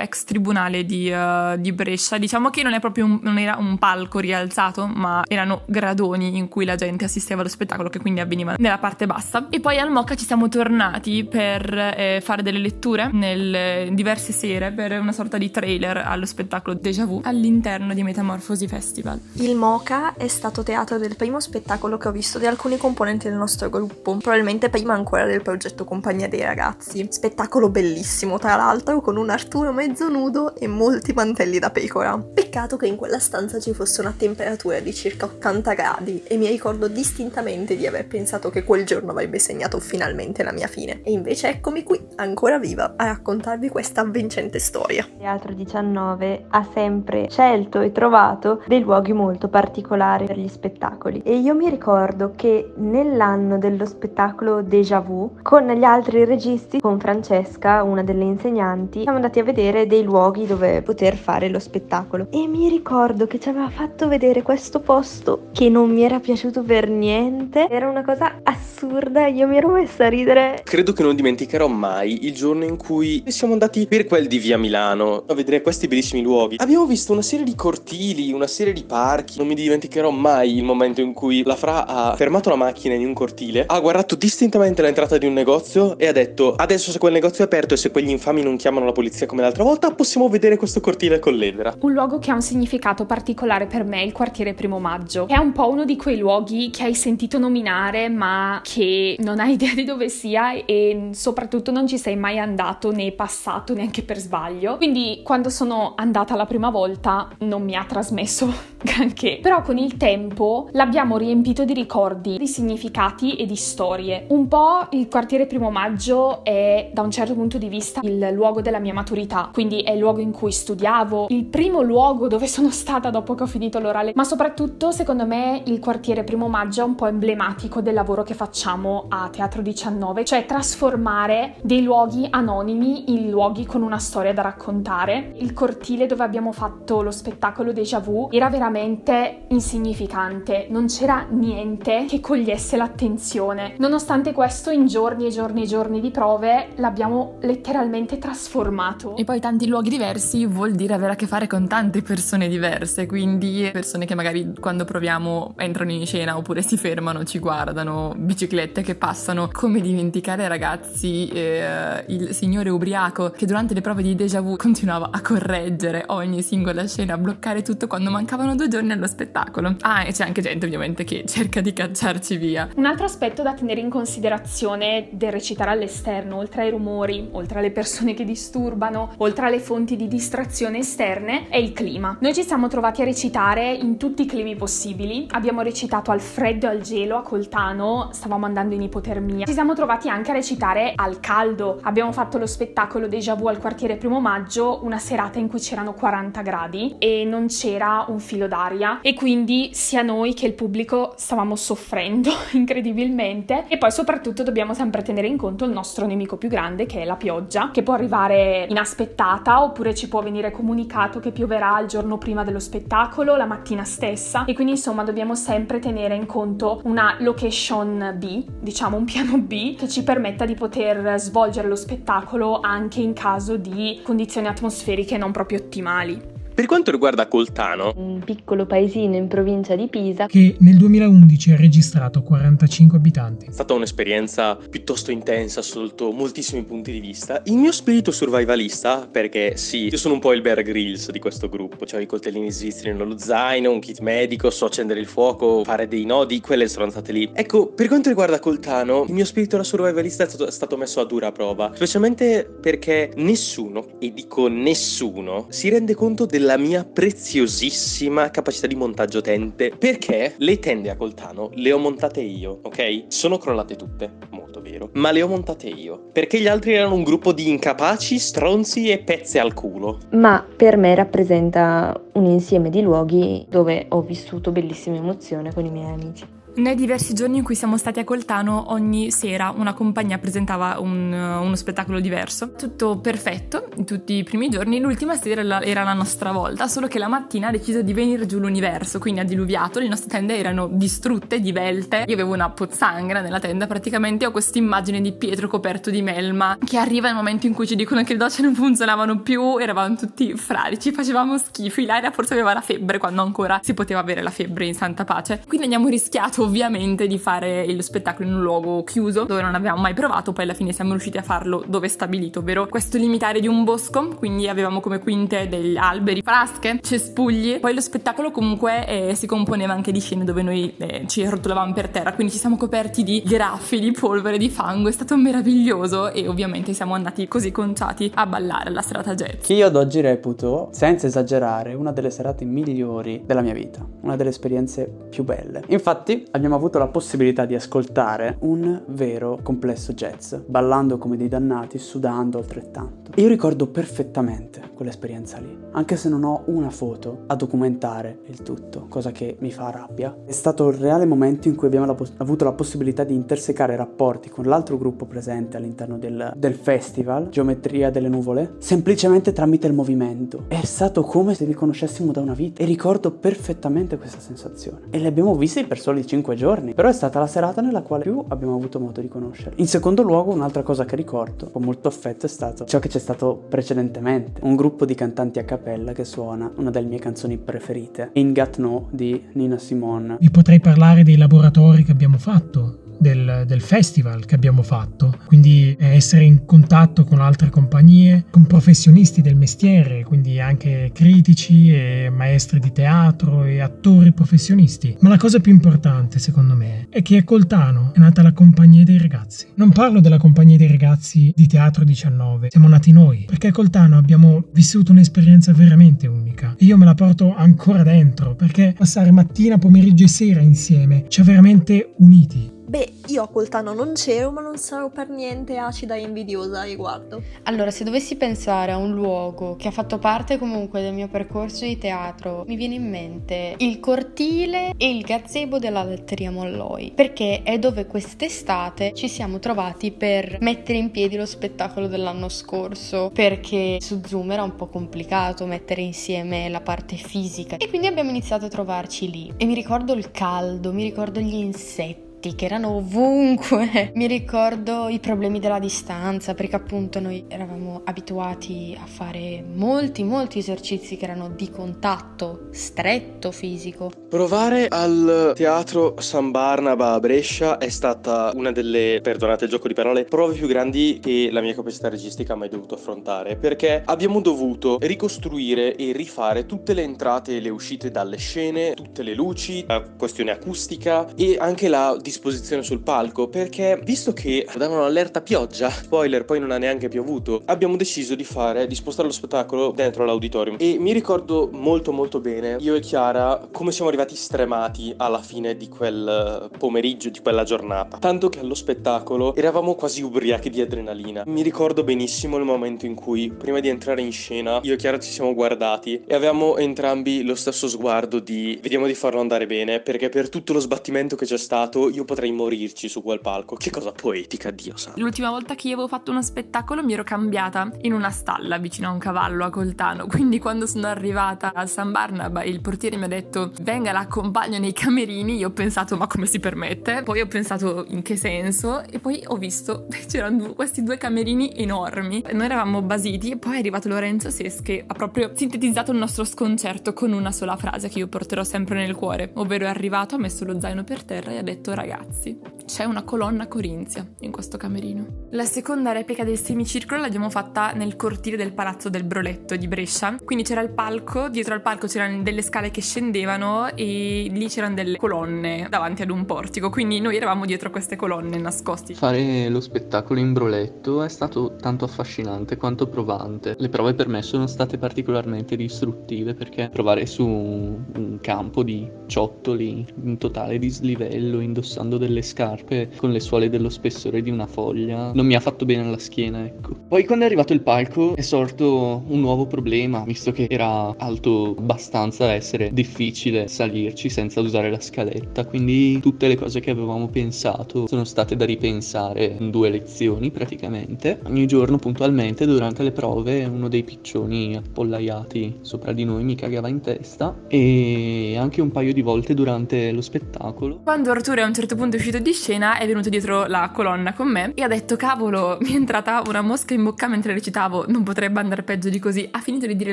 ex 0.00 0.24
tribunale 0.24 0.84
di, 0.84 1.10
uh, 1.10 1.56
di 1.58 1.72
Brescia. 1.72 2.18
Diciamo 2.18 2.50
che 2.50 2.62
non, 2.62 2.78
un, 2.96 3.18
non 3.22 3.38
era 3.38 3.56
un 3.58 3.78
palco 3.78 4.18
rialzato, 4.18 4.86
ma 4.86 5.22
erano 5.26 5.62
gradoni 5.66 6.36
in 6.36 6.48
cui 6.48 6.64
la 6.64 6.74
gente 6.74 6.87
assisteva 7.04 7.40
allo 7.40 7.50
spettacolo, 7.50 7.88
che 7.88 7.98
quindi 7.98 8.20
avveniva 8.20 8.54
nella 8.58 8.78
parte 8.78 9.06
bassa. 9.06 9.48
E 9.50 9.60
poi 9.60 9.78
al 9.78 9.90
Moca 9.90 10.14
ci 10.14 10.24
siamo 10.24 10.48
tornati 10.48 11.24
per 11.24 11.72
eh, 11.96 12.20
fare 12.22 12.42
delle 12.42 12.58
letture 12.58 13.10
nel, 13.12 13.92
diverse 13.94 14.32
sere 14.32 14.72
per 14.72 14.92
una 14.98 15.12
sorta 15.12 15.38
di 15.38 15.50
trailer 15.50 15.98
allo 15.98 16.26
spettacolo 16.26 16.74
Déjà 16.74 17.04
Vu 17.04 17.20
all'interno 17.24 17.94
di 17.94 18.02
Metamorfosi 18.02 18.66
Festival. 18.66 19.20
Il 19.34 19.54
Moca 19.56 20.14
è 20.14 20.28
stato 20.28 20.62
teatro 20.62 20.98
del 20.98 21.16
primo 21.16 21.40
spettacolo 21.40 21.98
che 21.98 22.08
ho 22.08 22.12
visto 22.12 22.38
di 22.38 22.46
alcuni 22.46 22.76
componenti 22.76 23.28
del 23.28 23.36
nostro 23.36 23.68
gruppo, 23.68 24.16
probabilmente 24.16 24.68
prima 24.68 24.94
ancora 24.94 25.24
del 25.24 25.42
progetto 25.42 25.84
Compagnia 25.84 26.28
dei 26.28 26.42
Ragazzi. 26.42 27.06
Spettacolo 27.10 27.68
bellissimo, 27.70 28.38
tra 28.38 28.56
l'altro, 28.56 29.00
con 29.00 29.16
un 29.16 29.30
Arturo 29.30 29.72
mezzo 29.72 30.08
nudo 30.08 30.54
e 30.54 30.66
molti 30.66 31.12
mantelli 31.12 31.58
da 31.58 31.70
pecora. 31.70 32.18
Peccato 32.18 32.76
che 32.76 32.86
in 32.86 32.96
quella 32.96 33.18
stanza 33.18 33.58
ci 33.58 33.72
fosse 33.72 34.00
una 34.00 34.14
temperatura 34.16 34.80
di 34.80 34.94
circa 34.94 35.26
80 35.26 35.72
gradi 35.74 36.22
e 36.24 36.36
mi 36.36 36.46
ricordo 36.46 36.67
distintamente 36.76 37.76
di 37.76 37.86
aver 37.86 38.06
pensato 38.06 38.50
che 38.50 38.64
quel 38.64 38.84
giorno 38.84 39.12
avrebbe 39.12 39.38
segnato 39.38 39.78
finalmente 39.80 40.42
la 40.42 40.52
mia 40.52 40.66
fine. 40.66 41.00
E 41.02 41.10
invece 41.12 41.48
eccomi 41.48 41.82
qui, 41.82 41.98
ancora 42.16 42.58
viva, 42.58 42.94
a 42.96 43.06
raccontarvi 43.06 43.68
questa 43.68 44.02
avvincente 44.02 44.58
storia. 44.58 45.06
Teatro 45.18 45.54
19 45.54 46.44
ha 46.48 46.68
sempre 46.72 47.28
scelto 47.30 47.80
e 47.80 47.92
trovato 47.92 48.62
dei 48.66 48.80
luoghi 48.80 49.12
molto 49.12 49.48
particolari 49.48 50.26
per 50.26 50.38
gli 50.38 50.48
spettacoli 50.48 51.22
e 51.24 51.36
io 51.36 51.54
mi 51.54 51.68
ricordo 51.68 52.32
che 52.36 52.72
nell'anno 52.76 53.58
dello 53.58 53.84
spettacolo 53.84 54.62
Déjà 54.62 55.00
Vu 55.00 55.38
con 55.42 55.66
gli 55.66 55.84
altri 55.84 56.24
registi, 56.24 56.80
con 56.80 56.98
Francesca, 56.98 57.82
una 57.82 58.02
delle 58.02 58.24
insegnanti, 58.24 59.02
siamo 59.02 59.16
andati 59.16 59.38
a 59.38 59.44
vedere 59.44 59.86
dei 59.86 60.02
luoghi 60.02 60.46
dove 60.46 60.82
poter 60.82 61.16
fare 61.16 61.48
lo 61.48 61.58
spettacolo 61.58 62.26
e 62.30 62.46
mi 62.46 62.68
ricordo 62.68 63.26
che 63.26 63.38
ci 63.38 63.48
aveva 63.48 63.68
fatto 63.68 64.08
vedere 64.08 64.42
questo 64.42 64.80
posto 64.80 65.46
che 65.52 65.68
non 65.68 65.90
mi 65.90 66.02
era 66.02 66.18
piaciuto 66.58 66.62
per 66.62 66.88
niente, 66.88 67.68
era 67.68 67.88
una 67.88 68.02
cosa 68.02 68.40
assurda, 68.42 69.26
io 69.26 69.46
mi 69.46 69.56
ero 69.56 69.68
messa 69.68 70.06
a 70.06 70.08
ridere. 70.08 70.60
Credo 70.64 70.92
che 70.92 71.02
non 71.02 71.14
dimenticherò 71.14 71.68
mai 71.68 72.26
il 72.26 72.34
giorno 72.34 72.64
in 72.64 72.76
cui 72.76 73.22
siamo 73.26 73.52
andati 73.52 73.86
per 73.86 74.06
quel 74.06 74.26
di 74.26 74.38
via 74.38 74.58
Milano 74.58 75.24
a 75.26 75.34
vedere 75.34 75.62
questi 75.62 75.86
bellissimi 75.88 76.22
luoghi. 76.22 76.56
Abbiamo 76.58 76.86
visto 76.86 77.12
una 77.12 77.22
serie 77.22 77.44
di 77.44 77.54
cortili, 77.54 78.32
una 78.32 78.46
serie 78.46 78.72
di 78.72 78.84
parchi, 78.84 79.38
non 79.38 79.46
mi 79.46 79.54
dimenticherò 79.54 80.10
mai 80.10 80.56
il 80.56 80.64
momento 80.64 81.00
in 81.00 81.12
cui 81.12 81.42
la 81.44 81.56
Fra 81.56 81.86
ha 81.86 82.14
fermato 82.16 82.48
la 82.50 82.56
macchina 82.56 82.94
in 82.94 83.06
un 83.06 83.14
cortile, 83.14 83.64
ha 83.66 83.80
guardato 83.80 84.14
distintamente 84.14 84.82
l'entrata 84.82 85.18
di 85.18 85.26
un 85.26 85.32
negozio 85.32 85.98
e 85.98 86.06
ha 86.06 86.12
detto 86.12 86.54
adesso 86.54 86.90
se 86.90 86.98
quel 86.98 87.12
negozio 87.12 87.44
è 87.44 87.46
aperto 87.46 87.74
e 87.74 87.76
se 87.76 87.90
quegli 87.90 88.10
infami 88.10 88.42
non 88.42 88.56
chiamano 88.56 88.86
la 88.86 88.92
polizia 88.92 89.26
come 89.26 89.42
l'altra 89.42 89.64
volta 89.64 89.92
possiamo 89.92 90.28
vedere 90.28 90.56
questo 90.56 90.80
cortile 90.80 91.18
con 91.18 91.34
l'edera. 91.34 91.74
Un 91.80 91.92
luogo 91.92 92.18
che 92.18 92.30
ha 92.30 92.34
un 92.34 92.42
significato 92.42 93.04
particolare 93.06 93.66
per 93.66 93.84
me 93.84 94.00
è 94.00 94.04
il 94.04 94.12
quartiere 94.12 94.54
Primo 94.54 94.78
Maggio. 94.78 95.26
È 95.28 95.36
un 95.36 95.52
po' 95.52 95.68
uno 95.68 95.84
di 95.84 95.96
quei 95.96 96.16
luoghi 96.16 96.47
che 96.70 96.84
hai 96.84 96.94
sentito 96.94 97.38
nominare 97.38 98.08
ma 98.08 98.60
che 98.62 99.16
non 99.20 99.38
hai 99.38 99.52
idea 99.58 99.74
di 99.74 99.84
dove 99.84 100.08
sia 100.08 100.52
e 100.64 101.10
soprattutto 101.12 101.70
non 101.70 101.86
ci 101.86 101.98
sei 101.98 102.16
mai 102.16 102.38
andato 102.38 102.90
né 102.90 103.12
passato 103.12 103.74
neanche 103.74 104.02
per 104.02 104.18
sbaglio. 104.18 104.76
Quindi 104.76 105.20
quando 105.22 105.50
sono 105.50 105.92
andata 105.96 106.34
la 106.34 106.46
prima 106.46 106.70
volta 106.70 107.28
non 107.40 107.62
mi 107.62 107.74
ha 107.74 107.84
trasmesso 107.84 108.52
granché. 108.82 109.38
Però 109.42 109.62
con 109.62 109.76
il 109.76 109.96
tempo 109.96 110.68
l'abbiamo 110.72 111.16
riempito 111.16 111.64
di 111.64 111.74
ricordi, 111.74 112.38
di 112.38 112.46
significati 112.46 113.36
e 113.36 113.46
di 113.46 113.56
storie. 113.56 114.24
Un 114.28 114.48
po' 114.48 114.86
il 114.90 115.08
quartiere 115.08 115.46
Primo 115.46 115.70
Maggio 115.70 116.44
è 116.44 116.90
da 116.92 117.02
un 117.02 117.10
certo 117.10 117.34
punto 117.34 117.58
di 117.58 117.68
vista 117.68 118.00
il 118.02 118.30
luogo 118.32 118.62
della 118.62 118.78
mia 118.78 118.94
maturità, 118.94 119.50
quindi 119.52 119.80
è 119.80 119.92
il 119.92 119.98
luogo 119.98 120.20
in 120.20 120.32
cui 120.32 120.52
studiavo, 120.52 121.26
il 121.30 121.44
primo 121.44 121.82
luogo 121.82 122.28
dove 122.28 122.46
sono 122.46 122.70
stata 122.70 123.10
dopo 123.10 123.34
che 123.34 123.42
ho 123.42 123.46
finito 123.46 123.78
l'orale, 123.78 124.12
ma 124.14 124.24
soprattutto 124.24 124.90
secondo 124.90 125.26
me 125.26 125.62
il 125.66 125.78
quartiere 125.78 126.24
Primo 126.24 126.37
Maggio 126.46 126.82
è 126.82 126.84
un 126.84 126.94
po' 126.94 127.06
emblematico 127.08 127.80
del 127.80 127.94
lavoro 127.94 128.22
che 128.22 128.34
facciamo 128.34 129.06
a 129.08 129.28
Teatro 129.30 129.62
19, 129.62 130.24
cioè 130.24 130.46
trasformare 130.46 131.56
dei 131.62 131.82
luoghi 131.82 132.28
anonimi 132.30 133.12
in 133.12 133.28
luoghi 133.28 133.66
con 133.66 133.82
una 133.82 133.98
storia 133.98 134.32
da 134.32 134.42
raccontare. 134.42 135.32
Il 135.38 135.52
cortile 135.52 136.06
dove 136.06 136.22
abbiamo 136.22 136.52
fatto 136.52 137.02
lo 137.02 137.10
spettacolo 137.10 137.72
Déjà 137.72 137.98
Vu 137.98 138.28
era 138.30 138.48
veramente 138.48 139.46
insignificante, 139.48 140.68
non 140.70 140.86
c'era 140.86 141.26
niente 141.28 142.04
che 142.08 142.20
cogliesse 142.20 142.76
l'attenzione. 142.76 143.74
Nonostante 143.78 144.32
questo, 144.32 144.70
in 144.70 144.86
giorni 144.86 145.26
e 145.26 145.30
giorni 145.30 145.62
e 145.62 145.66
giorni 145.66 146.00
di 146.00 146.10
prove 146.10 146.68
l'abbiamo 146.76 147.38
letteralmente 147.40 148.18
trasformato. 148.18 149.16
E 149.16 149.24
poi 149.24 149.40
tanti 149.40 149.66
luoghi 149.66 149.88
diversi 149.90 150.46
vuol 150.46 150.72
dire 150.72 150.94
avere 150.94 151.12
a 151.12 151.16
che 151.16 151.26
fare 151.26 151.46
con 151.46 151.66
tante 151.66 152.02
persone 152.02 152.48
diverse, 152.48 153.06
quindi 153.06 153.68
persone 153.72 154.04
che 154.04 154.14
magari 154.14 154.54
quando 154.60 154.84
proviamo 154.84 155.54
entrano 155.56 155.90
in 155.92 156.06
scena 156.06 156.27
oppure 156.36 156.62
si 156.62 156.76
fermano, 156.76 157.24
ci 157.24 157.38
guardano, 157.38 158.14
biciclette 158.16 158.82
che 158.82 158.94
passano. 158.94 159.48
Come 159.52 159.80
dimenticare 159.80 160.48
ragazzi 160.48 161.28
eh, 161.28 162.04
il 162.08 162.34
signore 162.34 162.70
ubriaco 162.70 163.30
che 163.30 163.46
durante 163.46 163.74
le 163.74 163.80
prove 163.80 164.02
di 164.02 164.14
déjà 164.14 164.40
vu 164.40 164.56
continuava 164.56 165.10
a 165.12 165.20
correggere 165.20 166.04
ogni 166.08 166.42
singola 166.42 166.86
scena, 166.86 167.14
a 167.14 167.18
bloccare 167.18 167.62
tutto 167.62 167.86
quando 167.86 168.10
mancavano 168.10 168.54
due 168.54 168.68
giorni 168.68 168.92
allo 168.92 169.06
spettacolo. 169.06 169.76
Ah, 169.80 170.04
e 170.04 170.12
c'è 170.12 170.24
anche 170.24 170.42
gente 170.42 170.66
ovviamente 170.66 171.04
che 171.04 171.24
cerca 171.26 171.60
di 171.60 171.72
cacciarci 171.72 172.36
via. 172.36 172.68
Un 172.76 172.84
altro 172.84 173.06
aspetto 173.06 173.42
da 173.42 173.54
tenere 173.54 173.80
in 173.80 173.90
considerazione 173.90 175.08
del 175.12 175.32
recitare 175.32 175.70
all'esterno, 175.70 176.36
oltre 176.36 176.62
ai 176.62 176.70
rumori, 176.70 177.28
oltre 177.32 177.58
alle 177.58 177.70
persone 177.70 178.14
che 178.14 178.24
disturbano, 178.24 179.14
oltre 179.18 179.46
alle 179.46 179.60
fonti 179.60 179.96
di 179.96 180.08
distrazione 180.08 180.78
esterne, 180.78 181.48
è 181.48 181.56
il 181.56 181.72
clima. 181.72 182.16
Noi 182.20 182.34
ci 182.34 182.42
siamo 182.42 182.68
trovati 182.68 183.02
a 183.02 183.04
recitare 183.04 183.72
in 183.72 183.96
tutti 183.96 184.22
i 184.22 184.26
climi 184.26 184.56
possibili. 184.56 185.26
Abbiamo 185.30 185.62
recitato 185.62 186.10
al 186.10 186.17
freddo 186.20 186.66
e 186.66 186.70
al 186.70 186.80
gelo 186.80 187.16
a 187.16 187.22
Coltano, 187.22 188.08
stavamo 188.12 188.46
andando 188.46 188.74
in 188.74 188.82
ipotermia. 188.82 189.46
Ci 189.46 189.52
siamo 189.52 189.74
trovati 189.74 190.08
anche 190.08 190.30
a 190.30 190.34
recitare 190.34 190.92
al 190.94 191.20
caldo. 191.20 191.78
Abbiamo 191.82 192.12
fatto 192.12 192.38
lo 192.38 192.46
spettacolo 192.46 193.08
Déjà 193.08 193.34
Vu 193.34 193.48
al 193.48 193.58
quartiere 193.58 193.96
Primo 193.96 194.20
Maggio, 194.20 194.80
una 194.82 194.98
serata 194.98 195.38
in 195.38 195.48
cui 195.48 195.58
c'erano 195.58 195.92
40 195.92 196.42
gradi 196.42 196.96
e 196.98 197.24
non 197.24 197.46
c'era 197.46 198.04
un 198.08 198.18
filo 198.20 198.46
d'aria 198.46 199.00
e 199.00 199.14
quindi 199.14 199.70
sia 199.72 200.02
noi 200.02 200.34
che 200.34 200.46
il 200.46 200.54
pubblico 200.54 201.14
stavamo 201.16 201.56
soffrendo 201.56 202.30
incredibilmente 202.52 203.64
e 203.68 203.78
poi 203.78 203.90
soprattutto 203.90 204.42
dobbiamo 204.42 204.74
sempre 204.74 205.02
tenere 205.02 205.26
in 205.26 205.36
conto 205.36 205.64
il 205.64 205.72
nostro 205.72 206.06
nemico 206.06 206.36
più 206.36 206.48
grande 206.48 206.86
che 206.86 207.02
è 207.02 207.04
la 207.04 207.16
pioggia 207.16 207.70
che 207.70 207.82
può 207.82 207.94
arrivare 207.94 208.66
inaspettata 208.68 209.62
oppure 209.62 209.94
ci 209.94 210.08
può 210.08 210.22
venire 210.22 210.50
comunicato 210.50 211.20
che 211.20 211.30
pioverà 211.30 211.78
il 211.80 211.88
giorno 211.88 212.18
prima 212.18 212.44
dello 212.44 212.60
spettacolo 212.60 213.36
la 213.36 213.46
mattina 213.46 213.84
stessa 213.84 214.44
e 214.44 214.54
quindi 214.54 214.72
insomma 214.72 215.04
dobbiamo 215.04 215.34
sempre 215.34 215.78
tenere 215.78 216.07
in 216.14 216.26
conto 216.26 216.80
una 216.84 217.16
location 217.20 218.14
B 218.18 218.44
diciamo 218.60 218.96
un 218.96 219.04
piano 219.04 219.38
B 219.38 219.76
che 219.76 219.88
ci 219.88 220.02
permetta 220.02 220.44
di 220.44 220.54
poter 220.54 221.18
svolgere 221.18 221.68
lo 221.68 221.76
spettacolo 221.76 222.60
anche 222.60 223.00
in 223.00 223.12
caso 223.12 223.56
di 223.56 224.00
condizioni 224.02 224.46
atmosferiche 224.46 225.16
non 225.16 225.32
proprio 225.32 225.58
ottimali. 225.58 226.36
Per 226.58 226.66
quanto 226.66 226.90
riguarda 226.90 227.28
Coltano, 227.28 227.92
un 227.94 228.20
piccolo 228.24 228.66
paesino 228.66 229.14
in 229.14 229.28
provincia 229.28 229.76
di 229.76 229.86
Pisa, 229.86 230.26
che 230.26 230.56
nel 230.58 230.76
2011 230.76 231.52
ha 231.52 231.56
registrato 231.56 232.20
45 232.24 232.98
abitanti. 232.98 233.46
È 233.46 233.52
stata 233.52 233.74
un'esperienza 233.74 234.56
piuttosto 234.56 235.12
intensa 235.12 235.62
sotto 235.62 236.10
moltissimi 236.10 236.64
punti 236.64 236.90
di 236.90 236.98
vista. 236.98 237.42
Il 237.44 237.58
mio 237.58 237.70
spirito 237.70 238.10
survivalista, 238.10 239.06
perché 239.08 239.56
sì, 239.56 239.86
io 239.86 239.96
sono 239.96 240.14
un 240.14 240.20
po' 240.20 240.32
il 240.32 240.40
Bear 240.40 240.62
Grylls 240.62 241.12
di 241.12 241.20
questo 241.20 241.48
gruppo, 241.48 241.86
cioè 241.86 242.00
i 242.00 242.06
coltellini 242.06 242.50
svizzeri 242.50 242.92
nello 242.92 243.16
zaino, 243.16 243.70
un 243.70 243.78
kit 243.78 244.00
medico, 244.00 244.50
so 244.50 244.64
accendere 244.64 244.98
il 244.98 245.06
fuoco, 245.06 245.62
fare 245.62 245.86
dei 245.86 246.06
nodi, 246.06 246.40
quelle 246.40 246.66
sono 246.66 246.90
state 246.90 247.12
lì. 247.12 247.30
Ecco, 247.34 247.68
per 247.68 247.86
quanto 247.86 248.08
riguarda 248.08 248.40
Coltano, 248.40 249.04
il 249.06 249.12
mio 249.12 249.26
spirito 249.26 249.56
da 249.56 249.62
survivalista 249.62 250.24
è 250.24 250.28
stato, 250.28 250.48
è 250.48 250.50
stato 250.50 250.76
messo 250.76 250.98
a 250.98 251.04
dura 251.04 251.30
prova, 251.30 251.70
specialmente 251.72 252.52
perché 252.60 253.12
nessuno, 253.14 253.90
e 254.00 254.12
dico 254.12 254.48
nessuno, 254.48 255.46
si 255.50 255.68
rende 255.68 255.94
conto 255.94 256.26
della 256.26 256.46
la 256.48 256.56
mia 256.56 256.82
preziosissima 256.82 258.30
capacità 258.30 258.66
di 258.66 258.74
montaggio 258.74 259.20
tente 259.20 259.70
perché 259.78 260.32
le 260.38 260.58
tende 260.58 260.88
a 260.88 260.96
coltano 260.96 261.50
le 261.52 261.72
ho 261.72 261.76
montate 261.76 262.22
io, 262.22 262.60
ok? 262.62 263.04
Sono 263.08 263.36
crollate 263.36 263.76
tutte, 263.76 264.12
molto 264.30 264.62
vero, 264.62 264.88
ma 264.94 265.10
le 265.10 265.20
ho 265.20 265.28
montate 265.28 265.66
io 265.66 266.08
perché 266.10 266.40
gli 266.40 266.48
altri 266.48 266.72
erano 266.72 266.94
un 266.94 267.02
gruppo 267.02 267.34
di 267.34 267.50
incapaci, 267.50 268.18
stronzi 268.18 268.88
e 268.88 269.00
pezze 269.00 269.38
al 269.38 269.52
culo. 269.52 269.98
Ma 270.12 270.42
per 270.56 270.78
me 270.78 270.94
rappresenta 270.94 272.00
un 272.14 272.24
insieme 272.24 272.70
di 272.70 272.80
luoghi 272.80 273.44
dove 273.46 273.84
ho 273.90 274.00
vissuto 274.00 274.50
bellissime 274.50 274.96
emozioni 274.96 275.52
con 275.52 275.66
i 275.66 275.70
miei 275.70 275.92
amici. 275.92 276.37
Nei 276.58 276.74
diversi 276.74 277.14
giorni 277.14 277.36
in 277.36 277.44
cui 277.44 277.54
siamo 277.54 277.76
stati 277.76 278.00
a 278.00 278.04
Coltano, 278.04 278.72
ogni 278.72 279.12
sera 279.12 279.54
una 279.56 279.74
compagnia 279.74 280.18
presentava 280.18 280.80
un, 280.80 281.12
uno 281.12 281.54
spettacolo 281.54 282.00
diverso. 282.00 282.50
Tutto 282.54 282.98
perfetto, 282.98 283.68
tutti 283.86 284.14
i 284.14 284.24
primi 284.24 284.48
giorni. 284.48 284.80
L'ultima 284.80 285.14
sera 285.14 285.62
era 285.62 285.84
la 285.84 285.92
nostra 285.92 286.32
volta, 286.32 286.66
solo 286.66 286.88
che 286.88 286.98
la 286.98 287.06
mattina 287.06 287.46
ha 287.46 287.50
deciso 287.52 287.80
di 287.82 287.92
venire 287.92 288.26
giù 288.26 288.40
l'universo, 288.40 288.98
quindi 288.98 289.20
ha 289.20 289.24
diluviato, 289.24 289.78
le 289.78 289.86
nostre 289.86 290.10
tende 290.10 290.36
erano 290.36 290.66
distrutte, 290.66 291.38
divelte. 291.38 292.02
Io 292.08 292.14
avevo 292.14 292.34
una 292.34 292.50
pozzanghera 292.50 293.20
nella 293.20 293.38
tenda, 293.38 293.68
praticamente 293.68 294.26
ho 294.26 294.32
questa 294.32 294.58
immagine 294.58 295.00
di 295.00 295.12
Pietro 295.12 295.46
coperto 295.46 295.90
di 295.90 296.02
melma, 296.02 296.58
che 296.64 296.76
arriva 296.76 297.06
nel 297.06 297.14
momento 297.14 297.46
in 297.46 297.54
cui 297.54 297.68
ci 297.68 297.76
dicono 297.76 298.02
che 298.02 298.14
le 298.14 298.18
docce 298.18 298.42
non 298.42 298.56
funzionavano 298.56 299.20
più, 299.20 299.58
eravamo 299.58 299.94
tutti 299.94 300.34
fradici, 300.34 300.90
facevamo 300.90 301.38
schifo. 301.38 301.80
Ilaria 301.80 302.10
forse 302.10 302.32
aveva 302.32 302.52
la 302.52 302.62
febbre 302.62 302.98
quando 302.98 303.22
ancora 303.22 303.60
si 303.62 303.74
poteva 303.74 304.00
avere 304.00 304.22
la 304.22 304.30
febbre 304.30 304.66
in 304.66 304.74
santa 304.74 305.04
pace. 305.04 305.44
Quindi 305.46 305.66
abbiamo 305.66 305.86
rischiato 305.86 306.46
ovviamente 306.48 307.06
di 307.06 307.18
fare 307.18 307.70
lo 307.72 307.82
spettacolo 307.82 308.26
in 308.26 308.34
un 308.34 308.40
luogo 308.42 308.82
chiuso 308.82 309.24
dove 309.24 309.42
non 309.42 309.54
avevamo 309.54 309.82
mai 309.82 309.92
provato, 309.92 310.32
poi 310.32 310.44
alla 310.44 310.54
fine 310.54 310.72
siamo 310.72 310.92
riusciti 310.92 311.18
a 311.18 311.22
farlo 311.22 311.62
dove 311.66 311.88
stabilito, 311.88 312.38
ovvero 312.38 312.66
questo 312.66 312.96
limitare 312.96 313.40
di 313.40 313.46
un 313.46 313.64
bosco, 313.64 314.08
quindi 314.16 314.48
avevamo 314.48 314.80
come 314.80 314.98
quinte 314.98 315.46
degli 315.48 315.76
alberi, 315.76 316.22
frasche, 316.22 316.80
cespugli, 316.82 317.60
poi 317.60 317.74
lo 317.74 317.80
spettacolo 317.80 318.30
comunque 318.30 318.86
eh, 318.86 319.14
si 319.14 319.26
componeva 319.26 319.74
anche 319.74 319.92
di 319.92 320.00
scene 320.00 320.24
dove 320.24 320.42
noi 320.42 320.74
eh, 320.78 321.04
ci 321.06 321.24
rotolavamo 321.24 321.72
per 321.74 321.88
terra, 321.88 322.14
quindi 322.14 322.32
ci 322.32 322.38
siamo 322.38 322.56
coperti 322.56 323.02
di 323.04 323.22
graffi, 323.24 323.78
di 323.78 323.92
polvere, 323.92 324.38
di 324.38 324.48
fango, 324.48 324.88
è 324.88 324.92
stato 324.92 325.16
meraviglioso 325.16 326.10
e 326.10 326.26
ovviamente 326.26 326.72
siamo 326.72 326.94
andati 326.94 327.28
così 327.28 327.52
conciati 327.52 328.10
a 328.14 328.26
ballare 328.26 328.70
alla 328.70 328.82
serata 328.82 329.14
jazz. 329.14 329.44
Che 329.44 329.52
io 329.52 329.66
ad 329.66 329.76
oggi 329.76 330.00
reputo, 330.00 330.70
senza 330.72 331.06
esagerare, 331.06 331.74
una 331.74 331.92
delle 331.92 332.10
serate 332.10 332.46
migliori 332.46 333.22
della 333.26 333.42
mia 333.42 333.52
vita, 333.52 333.86
una 334.00 334.16
delle 334.16 334.30
esperienze 334.30 334.90
più 335.10 335.24
belle. 335.24 335.62
Infatti 335.68 336.24
abbiamo 336.38 336.54
avuto 336.54 336.78
la 336.78 336.86
possibilità 336.86 337.44
di 337.44 337.54
ascoltare 337.54 338.36
un 338.40 338.82
vero 338.86 339.40
complesso 339.42 339.92
jazz, 339.92 340.34
ballando 340.46 340.96
come 340.96 341.16
dei 341.16 341.28
dannati, 341.28 341.78
sudando 341.78 342.38
altrettanto. 342.38 343.10
E 343.14 343.22
io 343.22 343.28
ricordo 343.28 343.66
perfettamente 343.66 344.62
quell'esperienza 344.74 345.38
lì, 345.38 345.56
anche 345.72 345.96
se 345.96 346.08
non 346.08 346.22
ho 346.22 346.42
una 346.46 346.70
foto 346.70 347.24
a 347.26 347.34
documentare 347.34 348.20
il 348.26 348.42
tutto, 348.42 348.86
cosa 348.88 349.10
che 349.10 349.36
mi 349.40 349.50
fa 349.50 349.70
rabbia. 349.70 350.16
È 350.24 350.30
stato 350.30 350.68
il 350.68 350.76
reale 350.76 351.04
momento 351.04 351.48
in 351.48 351.56
cui 351.56 351.66
abbiamo 351.66 351.86
la 351.86 351.94
pos- 351.94 352.12
avuto 352.18 352.44
la 352.44 352.52
possibilità 352.52 353.02
di 353.02 353.14
intersecare 353.14 353.74
rapporti 353.74 354.28
con 354.28 354.44
l'altro 354.44 354.78
gruppo 354.78 355.04
presente 355.04 355.56
all'interno 355.56 355.98
del, 355.98 356.32
del 356.36 356.54
festival, 356.54 357.28
Geometria 357.28 357.90
delle 357.90 358.08
Nuvole, 358.08 358.54
semplicemente 358.58 359.32
tramite 359.32 359.66
il 359.66 359.72
movimento. 359.72 360.44
È 360.46 360.64
stato 360.64 361.02
come 361.02 361.34
se 361.34 361.44
li 361.44 361.54
conoscessimo 361.54 362.12
da 362.12 362.20
una 362.20 362.34
vita 362.34 362.62
e 362.62 362.64
ricordo 362.64 363.10
perfettamente 363.10 363.98
questa 363.98 364.20
sensazione. 364.20 364.82
E 364.90 364.98
li 364.98 365.06
abbiamo 365.06 365.34
visti 365.34 365.64
per 365.64 365.80
soli 365.80 366.06
5 366.06 366.17
5 366.18 366.34
giorni, 366.34 366.74
però 366.74 366.88
è 366.88 366.92
stata 366.92 367.18
la 367.18 367.26
serata 367.26 367.60
nella 367.60 367.82
quale 367.82 368.02
più 368.02 368.24
abbiamo 368.28 368.54
avuto 368.54 368.80
modo 368.80 369.00
di 369.00 369.08
conoscerli. 369.08 369.60
In 369.60 369.68
secondo 369.68 370.02
luogo, 370.02 370.32
un'altra 370.32 370.62
cosa 370.62 370.84
che 370.84 370.96
ricordo 370.96 371.50
con 371.50 371.62
molto 371.62 371.88
affetto 371.88 372.26
è 372.26 372.28
stato 372.28 372.64
ciò 372.64 372.78
che 372.78 372.88
c'è 372.88 372.98
stato 372.98 373.40
precedentemente, 373.48 374.40
un 374.42 374.56
gruppo 374.56 374.84
di 374.84 374.94
cantanti 374.94 375.38
a 375.38 375.44
cappella 375.44 375.92
che 375.92 376.04
suona 376.04 376.50
una 376.56 376.70
delle 376.70 376.88
mie 376.88 376.98
canzoni 376.98 377.38
preferite, 377.38 378.10
In 378.14 378.32
Got 378.32 378.58
No 378.58 378.88
di 378.90 379.22
Nina 379.32 379.58
Simone. 379.58 380.16
Vi 380.18 380.30
potrei 380.30 380.60
parlare 380.60 381.04
dei 381.04 381.16
laboratori 381.16 381.84
che 381.84 381.92
abbiamo 381.92 382.18
fatto 382.18 382.86
del, 382.98 383.44
del, 383.46 383.60
festival 383.60 384.24
che 384.24 384.34
abbiamo 384.34 384.62
fatto, 384.62 385.16
quindi 385.26 385.76
essere 385.78 386.24
in 386.24 386.44
contatto 386.44 387.04
con 387.04 387.20
altre 387.20 387.50
compagnie, 387.50 388.24
con 388.30 388.46
professionisti 388.46 389.22
del 389.22 389.36
mestiere, 389.36 390.04
quindi 390.04 390.40
anche 390.40 390.90
critici 390.92 391.72
e 391.72 392.10
maestri 392.10 392.60
di 392.60 392.72
teatro 392.72 393.44
e 393.44 393.60
attori 393.60 394.12
professionisti. 394.12 394.96
Ma 395.00 395.08
la 395.08 395.16
cosa 395.16 395.40
più 395.40 395.52
importante 395.52 396.18
secondo 396.18 396.54
me 396.54 396.86
è 396.90 397.02
che 397.02 397.18
a 397.18 397.24
Coltano 397.24 397.92
è 397.94 397.98
nata 397.98 398.22
la 398.22 398.32
compagnia 398.32 398.84
dei 398.84 398.98
ragazzi. 398.98 399.46
Non 399.54 399.70
parlo 399.70 400.00
della 400.00 400.18
compagnia 400.18 400.56
dei 400.56 400.68
ragazzi 400.68 401.32
di 401.34 401.46
Teatro 401.46 401.84
19, 401.84 402.48
siamo 402.50 402.68
nati 402.68 402.92
noi, 402.92 403.24
perché 403.26 403.48
a 403.48 403.52
Coltano 403.52 403.96
abbiamo 403.96 404.44
vissuto 404.52 404.92
un'esperienza 404.92 405.52
veramente 405.52 406.06
unica 406.06 406.54
e 406.58 406.64
io 406.64 406.76
me 406.76 406.84
la 406.84 406.94
porto 406.94 407.34
ancora 407.34 407.82
dentro 407.82 408.34
perché 408.34 408.74
passare 408.76 409.10
mattina, 409.10 409.58
pomeriggio 409.58 410.04
e 410.04 410.08
sera 410.08 410.40
insieme 410.40 411.04
ci 411.08 411.20
ha 411.20 411.24
veramente 411.24 411.94
uniti. 411.98 412.57
Beh, 412.68 412.96
io 413.06 413.22
a 413.22 413.28
Coltano 413.28 413.72
non 413.72 413.94
c'ero, 413.94 414.30
ma 414.30 414.42
non 414.42 414.58
sarò 414.58 414.90
per 414.90 415.08
niente 415.08 415.56
acida 415.56 415.94
e 415.94 416.02
invidiosa 416.02 416.60
a 416.60 416.64
riguardo. 416.64 417.22
Allora, 417.44 417.70
se 417.70 417.82
dovessi 417.82 418.16
pensare 418.16 418.72
a 418.72 418.76
un 418.76 418.92
luogo 418.92 419.56
che 419.56 419.68
ha 419.68 419.70
fatto 419.70 419.96
parte 419.96 420.36
comunque 420.36 420.82
del 420.82 420.92
mio 420.92 421.08
percorso 421.08 421.64
di 421.64 421.78
teatro, 421.78 422.44
mi 422.46 422.56
viene 422.56 422.74
in 422.74 422.90
mente 422.90 423.54
il 423.56 423.80
cortile 423.80 424.74
e 424.76 424.90
il 424.90 425.00
gazebo 425.00 425.58
della 425.58 425.82
letteria 425.82 426.30
Molloi, 426.30 426.92
perché 426.94 427.42
è 427.42 427.58
dove 427.58 427.86
quest'estate 427.86 428.92
ci 428.92 429.08
siamo 429.08 429.38
trovati 429.38 429.90
per 429.90 430.36
mettere 430.42 430.76
in 430.76 430.90
piedi 430.90 431.16
lo 431.16 431.24
spettacolo 431.24 431.86
dell'anno 431.86 432.28
scorso, 432.28 433.10
perché 433.14 433.78
su 433.80 434.02
Zoom 434.04 434.30
era 434.32 434.42
un 434.42 434.56
po' 434.56 434.66
complicato 434.66 435.46
mettere 435.46 435.80
insieme 435.80 436.50
la 436.50 436.60
parte 436.60 436.96
fisica 436.96 437.56
e 437.56 437.66
quindi 437.70 437.86
abbiamo 437.86 438.10
iniziato 438.10 438.44
a 438.44 438.48
trovarci 438.48 439.10
lì. 439.10 439.32
E 439.38 439.46
mi 439.46 439.54
ricordo 439.54 439.94
il 439.94 440.10
caldo, 440.10 440.74
mi 440.74 440.82
ricordo 440.82 441.18
gli 441.18 441.32
insetti 441.32 442.07
che 442.20 442.44
erano 442.44 442.76
ovunque. 442.76 443.92
Mi 443.94 444.06
ricordo 444.06 444.88
i 444.88 444.98
problemi 444.98 445.38
della 445.38 445.58
distanza, 445.58 446.34
perché 446.34 446.56
appunto 446.56 447.00
noi 447.00 447.24
eravamo 447.28 447.82
abituati 447.84 448.76
a 448.80 448.86
fare 448.86 449.44
molti, 449.46 450.02
molti 450.02 450.38
esercizi 450.38 450.96
che 450.96 451.04
erano 451.04 451.30
di 451.30 451.50
contatto 451.50 452.48
stretto 452.50 453.30
fisico. 453.30 453.90
Provare 454.08 454.68
al 454.68 455.32
teatro 455.34 455.94
San 455.98 456.30
Barnaba 456.30 456.92
a 456.92 457.00
Brescia 457.00 457.58
è 457.58 457.68
stata 457.68 458.32
una 458.34 458.52
delle, 458.52 459.00
perdonate 459.02 459.44
il 459.44 459.50
gioco 459.50 459.68
di 459.68 459.74
parole, 459.74 460.04
prove 460.04 460.34
più 460.34 460.46
grandi 460.46 460.98
che 461.00 461.28
la 461.30 461.40
mia 461.40 461.54
capacità 461.54 461.88
registica 461.88 462.32
ha 462.32 462.36
mai 462.36 462.48
dovuto 462.48 462.74
affrontare, 462.74 463.36
perché 463.36 463.82
abbiamo 463.84 464.20
dovuto 464.20 464.78
ricostruire 464.80 465.76
e 465.76 465.92
rifare 465.92 466.46
tutte 466.46 466.74
le 466.74 466.82
entrate 466.82 467.36
e 467.36 467.40
le 467.40 467.50
uscite 467.50 467.90
dalle 467.90 468.16
scene, 468.16 468.74
tutte 468.74 469.02
le 469.02 469.14
luci, 469.14 469.64
la 469.66 469.82
questione 469.82 470.30
acustica 470.30 471.06
e 471.14 471.36
anche 471.38 471.68
la 471.68 471.96
disposizione 472.08 472.62
sul 472.62 472.80
palco 472.80 473.28
perché 473.28 473.78
visto 473.82 474.12
che 474.12 474.46
davano 474.56 474.84
allerta 474.84 475.20
pioggia, 475.20 475.70
spoiler, 475.70 476.24
poi 476.24 476.40
non 476.40 476.50
ha 476.50 476.58
neanche 476.58 476.88
piovuto, 476.88 477.42
abbiamo 477.44 477.76
deciso 477.76 478.14
di 478.14 478.24
fare 478.24 478.66
di 478.66 478.74
spostare 478.74 479.08
lo 479.08 479.14
spettacolo 479.14 479.72
dentro 479.72 480.04
l'auditorium 480.04 480.56
e 480.58 480.76
mi 480.78 480.92
ricordo 480.92 481.48
molto 481.52 481.92
molto 481.92 482.20
bene 482.20 482.56
io 482.60 482.74
e 482.74 482.80
Chiara 482.80 483.48
come 483.52 483.72
siamo 483.72 483.88
arrivati 483.88 484.16
stremati 484.16 484.94
alla 484.96 485.20
fine 485.20 485.56
di 485.56 485.68
quel 485.68 486.50
pomeriggio 486.58 487.10
di 487.10 487.20
quella 487.20 487.44
giornata, 487.44 487.98
tanto 487.98 488.28
che 488.28 488.40
allo 488.40 488.54
spettacolo 488.54 489.34
eravamo 489.34 489.74
quasi 489.74 490.02
ubriachi 490.02 490.50
di 490.50 490.60
adrenalina. 490.60 491.24
Mi 491.26 491.42
ricordo 491.42 491.84
benissimo 491.84 492.36
il 492.38 492.44
momento 492.44 492.86
in 492.86 492.94
cui 492.94 493.30
prima 493.30 493.60
di 493.60 493.68
entrare 493.68 494.00
in 494.00 494.12
scena 494.12 494.60
io 494.62 494.74
e 494.74 494.76
Chiara 494.76 494.98
ci 494.98 495.10
siamo 495.10 495.34
guardati 495.34 496.02
e 496.06 496.14
avevamo 496.14 496.56
entrambi 496.56 497.22
lo 497.22 497.34
stesso 497.34 497.68
sguardo 497.68 498.18
di 498.18 498.58
vediamo 498.62 498.86
di 498.86 498.94
farlo 498.94 499.20
andare 499.20 499.46
bene 499.46 499.80
perché 499.80 500.08
per 500.08 500.28
tutto 500.28 500.52
lo 500.52 500.60
sbattimento 500.60 501.16
che 501.16 501.26
c'è 501.26 501.38
stato 501.38 501.88
io 501.98 502.04
potrei 502.04 502.30
morirci 502.30 502.88
su 502.88 503.02
quel 503.02 503.20
palco. 503.20 503.56
Che 503.56 503.70
cosa 503.70 503.92
poetica, 503.92 504.50
Dio 504.50 504.76
sa. 504.76 504.92
L'ultima 504.96 505.30
volta 505.30 505.54
che 505.54 505.68
io 505.68 505.74
avevo 505.74 505.88
fatto 505.88 506.10
uno 506.10 506.22
spettacolo 506.22 506.84
mi 506.84 506.92
ero 506.92 507.02
cambiata 507.02 507.70
in 507.82 507.92
una 507.92 508.10
stalla 508.10 508.58
vicino 508.58 508.88
a 508.88 508.92
un 508.92 508.98
cavallo 508.98 509.44
a 509.44 509.50
Coltano, 509.50 510.06
quindi 510.06 510.38
quando 510.38 510.66
sono 510.66 510.86
arrivata 510.86 511.52
a 511.52 511.66
San 511.66 511.90
Barnaba 511.90 512.44
il 512.44 512.60
portiere 512.60 512.96
mi 512.96 513.04
ha 513.04 513.08
detto 513.08 513.52
venga 513.62 513.92
la 513.92 514.00
accompagno 514.00 514.58
nei 514.58 514.72
camerini, 514.72 515.36
io 515.36 515.48
ho 515.48 515.50
pensato 515.50 515.96
ma 515.96 516.06
come 516.06 516.26
si 516.26 516.38
permette? 516.38 517.02
Poi 517.02 517.20
ho 517.20 517.26
pensato 517.26 517.84
in 517.88 518.02
che 518.02 518.16
senso 518.16 518.82
e 518.84 519.00
poi 519.00 519.22
ho 519.26 519.36
visto 519.36 519.86
c'erano 520.08 520.54
questi 520.54 520.82
due 520.82 520.96
camerini 520.96 521.52
enormi. 521.56 522.22
Noi 522.32 522.44
eravamo 522.44 522.80
basiti 522.82 523.32
e 523.32 523.38
poi 523.38 523.56
è 523.56 523.58
arrivato 523.58 523.88
Lorenzo 523.88 524.30
Ses 524.30 524.62
che 524.62 524.84
ha 524.86 524.94
proprio 524.94 525.32
sintetizzato 525.34 525.90
il 525.90 525.98
nostro 525.98 526.24
sconcerto 526.24 526.92
con 526.92 527.12
una 527.12 527.32
sola 527.32 527.56
frase 527.56 527.88
che 527.88 527.98
io 527.98 528.06
porterò 528.06 528.44
sempre 528.44 528.76
nel 528.76 528.94
cuore, 528.94 529.30
ovvero 529.34 529.64
è 529.64 529.68
arrivato, 529.68 530.14
ha 530.14 530.18
messo 530.18 530.44
lo 530.44 530.60
zaino 530.60 530.84
per 530.84 531.02
terra 531.02 531.32
e 531.32 531.38
ha 531.38 531.42
detto 531.42 531.74
ragazzi, 531.88 532.38
c'è 532.66 532.84
una 532.84 533.02
colonna 533.02 533.48
corinzia 533.48 534.06
in 534.20 534.30
questo 534.30 534.58
camerino. 534.58 535.26
La 535.30 535.44
seconda 535.44 535.92
replica 535.92 536.22
del 536.22 536.38
semicircolo 536.38 537.00
l'abbiamo 537.00 537.30
fatta 537.30 537.72
nel 537.72 537.96
cortile 537.96 538.36
del 538.36 538.52
Palazzo 538.52 538.90
del 538.90 539.04
Broletto 539.04 539.56
di 539.56 539.66
Brescia, 539.68 540.16
quindi 540.22 540.44
c'era 540.44 540.60
il 540.60 540.70
palco, 540.70 541.28
dietro 541.28 541.54
al 541.54 541.62
palco 541.62 541.86
c'erano 541.86 542.22
delle 542.22 542.42
scale 542.42 542.70
che 542.70 542.82
scendevano 542.82 543.74
e 543.74 544.28
lì 544.30 544.48
c'erano 544.48 544.74
delle 544.74 544.98
colonne 544.98 545.66
davanti 545.70 546.02
ad 546.02 546.10
un 546.10 546.26
portico, 546.26 546.68
quindi 546.68 547.00
noi 547.00 547.16
eravamo 547.16 547.46
dietro 547.46 547.68
a 547.68 547.70
queste 547.70 547.96
colonne 547.96 548.36
nascosti. 548.36 548.94
Fare 548.94 549.48
lo 549.48 549.60
spettacolo 549.60 550.20
in 550.20 550.32
Broletto 550.32 551.02
è 551.02 551.08
stato 551.08 551.56
tanto 551.56 551.84
affascinante 551.86 552.56
quanto 552.56 552.86
provante. 552.86 553.54
Le 553.58 553.68
prove 553.68 553.94
per 553.94 554.08
me 554.08 554.22
sono 554.22 554.46
state 554.46 554.76
particolarmente 554.76 555.56
distruttive 555.56 556.34
perché 556.34 556.68
provare 556.70 557.06
su 557.06 557.26
un 557.26 558.18
campo 558.20 558.62
di 558.62 558.90
ciottoli 559.06 559.86
in 560.02 560.18
totale 560.18 560.58
dislivello, 560.58 561.40
indossando 561.78 561.98
delle 561.98 562.22
scarpe 562.22 562.90
con 562.96 563.12
le 563.12 563.20
suole 563.20 563.48
dello 563.48 563.68
spessore 563.68 564.20
di 564.20 564.30
una 564.30 564.46
foglia, 564.46 565.12
non 565.12 565.26
mi 565.26 565.34
ha 565.34 565.40
fatto 565.40 565.64
bene 565.64 565.86
alla 565.86 565.98
schiena, 565.98 566.44
ecco. 566.44 566.76
Poi 566.88 567.04
quando 567.04 567.24
è 567.24 567.28
arrivato 567.28 567.52
il 567.52 567.60
palco 567.60 568.16
è 568.16 568.20
sorto 568.20 569.02
un 569.06 569.20
nuovo 569.20 569.46
problema, 569.46 570.02
visto 570.04 570.32
che 570.32 570.46
era 570.48 570.94
alto 570.96 571.54
abbastanza 571.56 572.26
da 572.26 572.32
essere 572.32 572.70
difficile 572.72 573.48
salirci 573.48 574.08
senza 574.08 574.40
usare 574.40 574.70
la 574.70 574.80
scaletta, 574.80 575.46
quindi 575.46 576.00
tutte 576.00 576.28
le 576.28 576.36
cose 576.36 576.60
che 576.60 576.70
avevamo 576.70 577.08
pensato 577.08 577.86
sono 577.86 578.04
state 578.04 578.36
da 578.36 578.44
ripensare 578.44 579.36
in 579.38 579.50
due 579.50 579.70
lezioni 579.70 580.30
praticamente. 580.30 581.20
Ogni 581.24 581.46
giorno 581.46 581.78
puntualmente 581.78 582.46
durante 582.46 582.82
le 582.82 582.92
prove 582.92 583.44
uno 583.44 583.68
dei 583.68 583.84
piccioni 583.84 584.56
appollaiati 584.56 585.58
sopra 585.60 585.92
di 585.92 586.04
noi 586.04 586.24
mi 586.24 586.34
cagava 586.34 586.68
in 586.68 586.80
testa 586.80 587.36
e 587.48 588.36
anche 588.38 588.60
un 588.60 588.70
paio 588.70 588.92
di 588.92 589.02
volte 589.02 589.34
durante 589.34 589.92
lo 589.92 590.00
spettacolo. 590.00 590.80
Quando 590.82 591.10
Arturo 591.10 591.42
a 591.42 591.46
un 591.46 591.54
certo 591.54 591.67
punto 591.76 591.96
è 591.96 591.98
uscito 591.98 592.18
di 592.18 592.32
scena 592.32 592.78
è 592.78 592.86
venuto 592.86 593.08
dietro 593.08 593.46
la 593.46 593.70
colonna 593.72 594.12
con 594.12 594.28
me 594.28 594.52
e 594.54 594.62
ha 594.62 594.68
detto 594.68 594.96
cavolo 594.96 595.58
mi 595.62 595.72
è 595.72 595.76
entrata 595.76 596.22
una 596.26 596.42
mosca 596.42 596.74
in 596.74 596.84
bocca 596.84 597.08
mentre 597.08 597.32
recitavo 597.32 597.86
non 597.88 598.02
potrebbe 598.02 598.40
andare 598.40 598.62
peggio 598.62 598.88
di 598.88 598.98
così. 598.98 599.28
Ha 599.30 599.40
finito 599.40 599.66
di 599.66 599.76
dire 599.76 599.92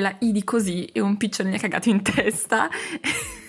la 0.00 0.14
I 0.20 0.32
di 0.32 0.44
così 0.44 0.84
e 0.86 1.00
un 1.00 1.16
piccione 1.16 1.50
mi 1.50 1.56
ha 1.56 1.58
cagato 1.58 1.88
in 1.88 2.02
testa 2.02 2.68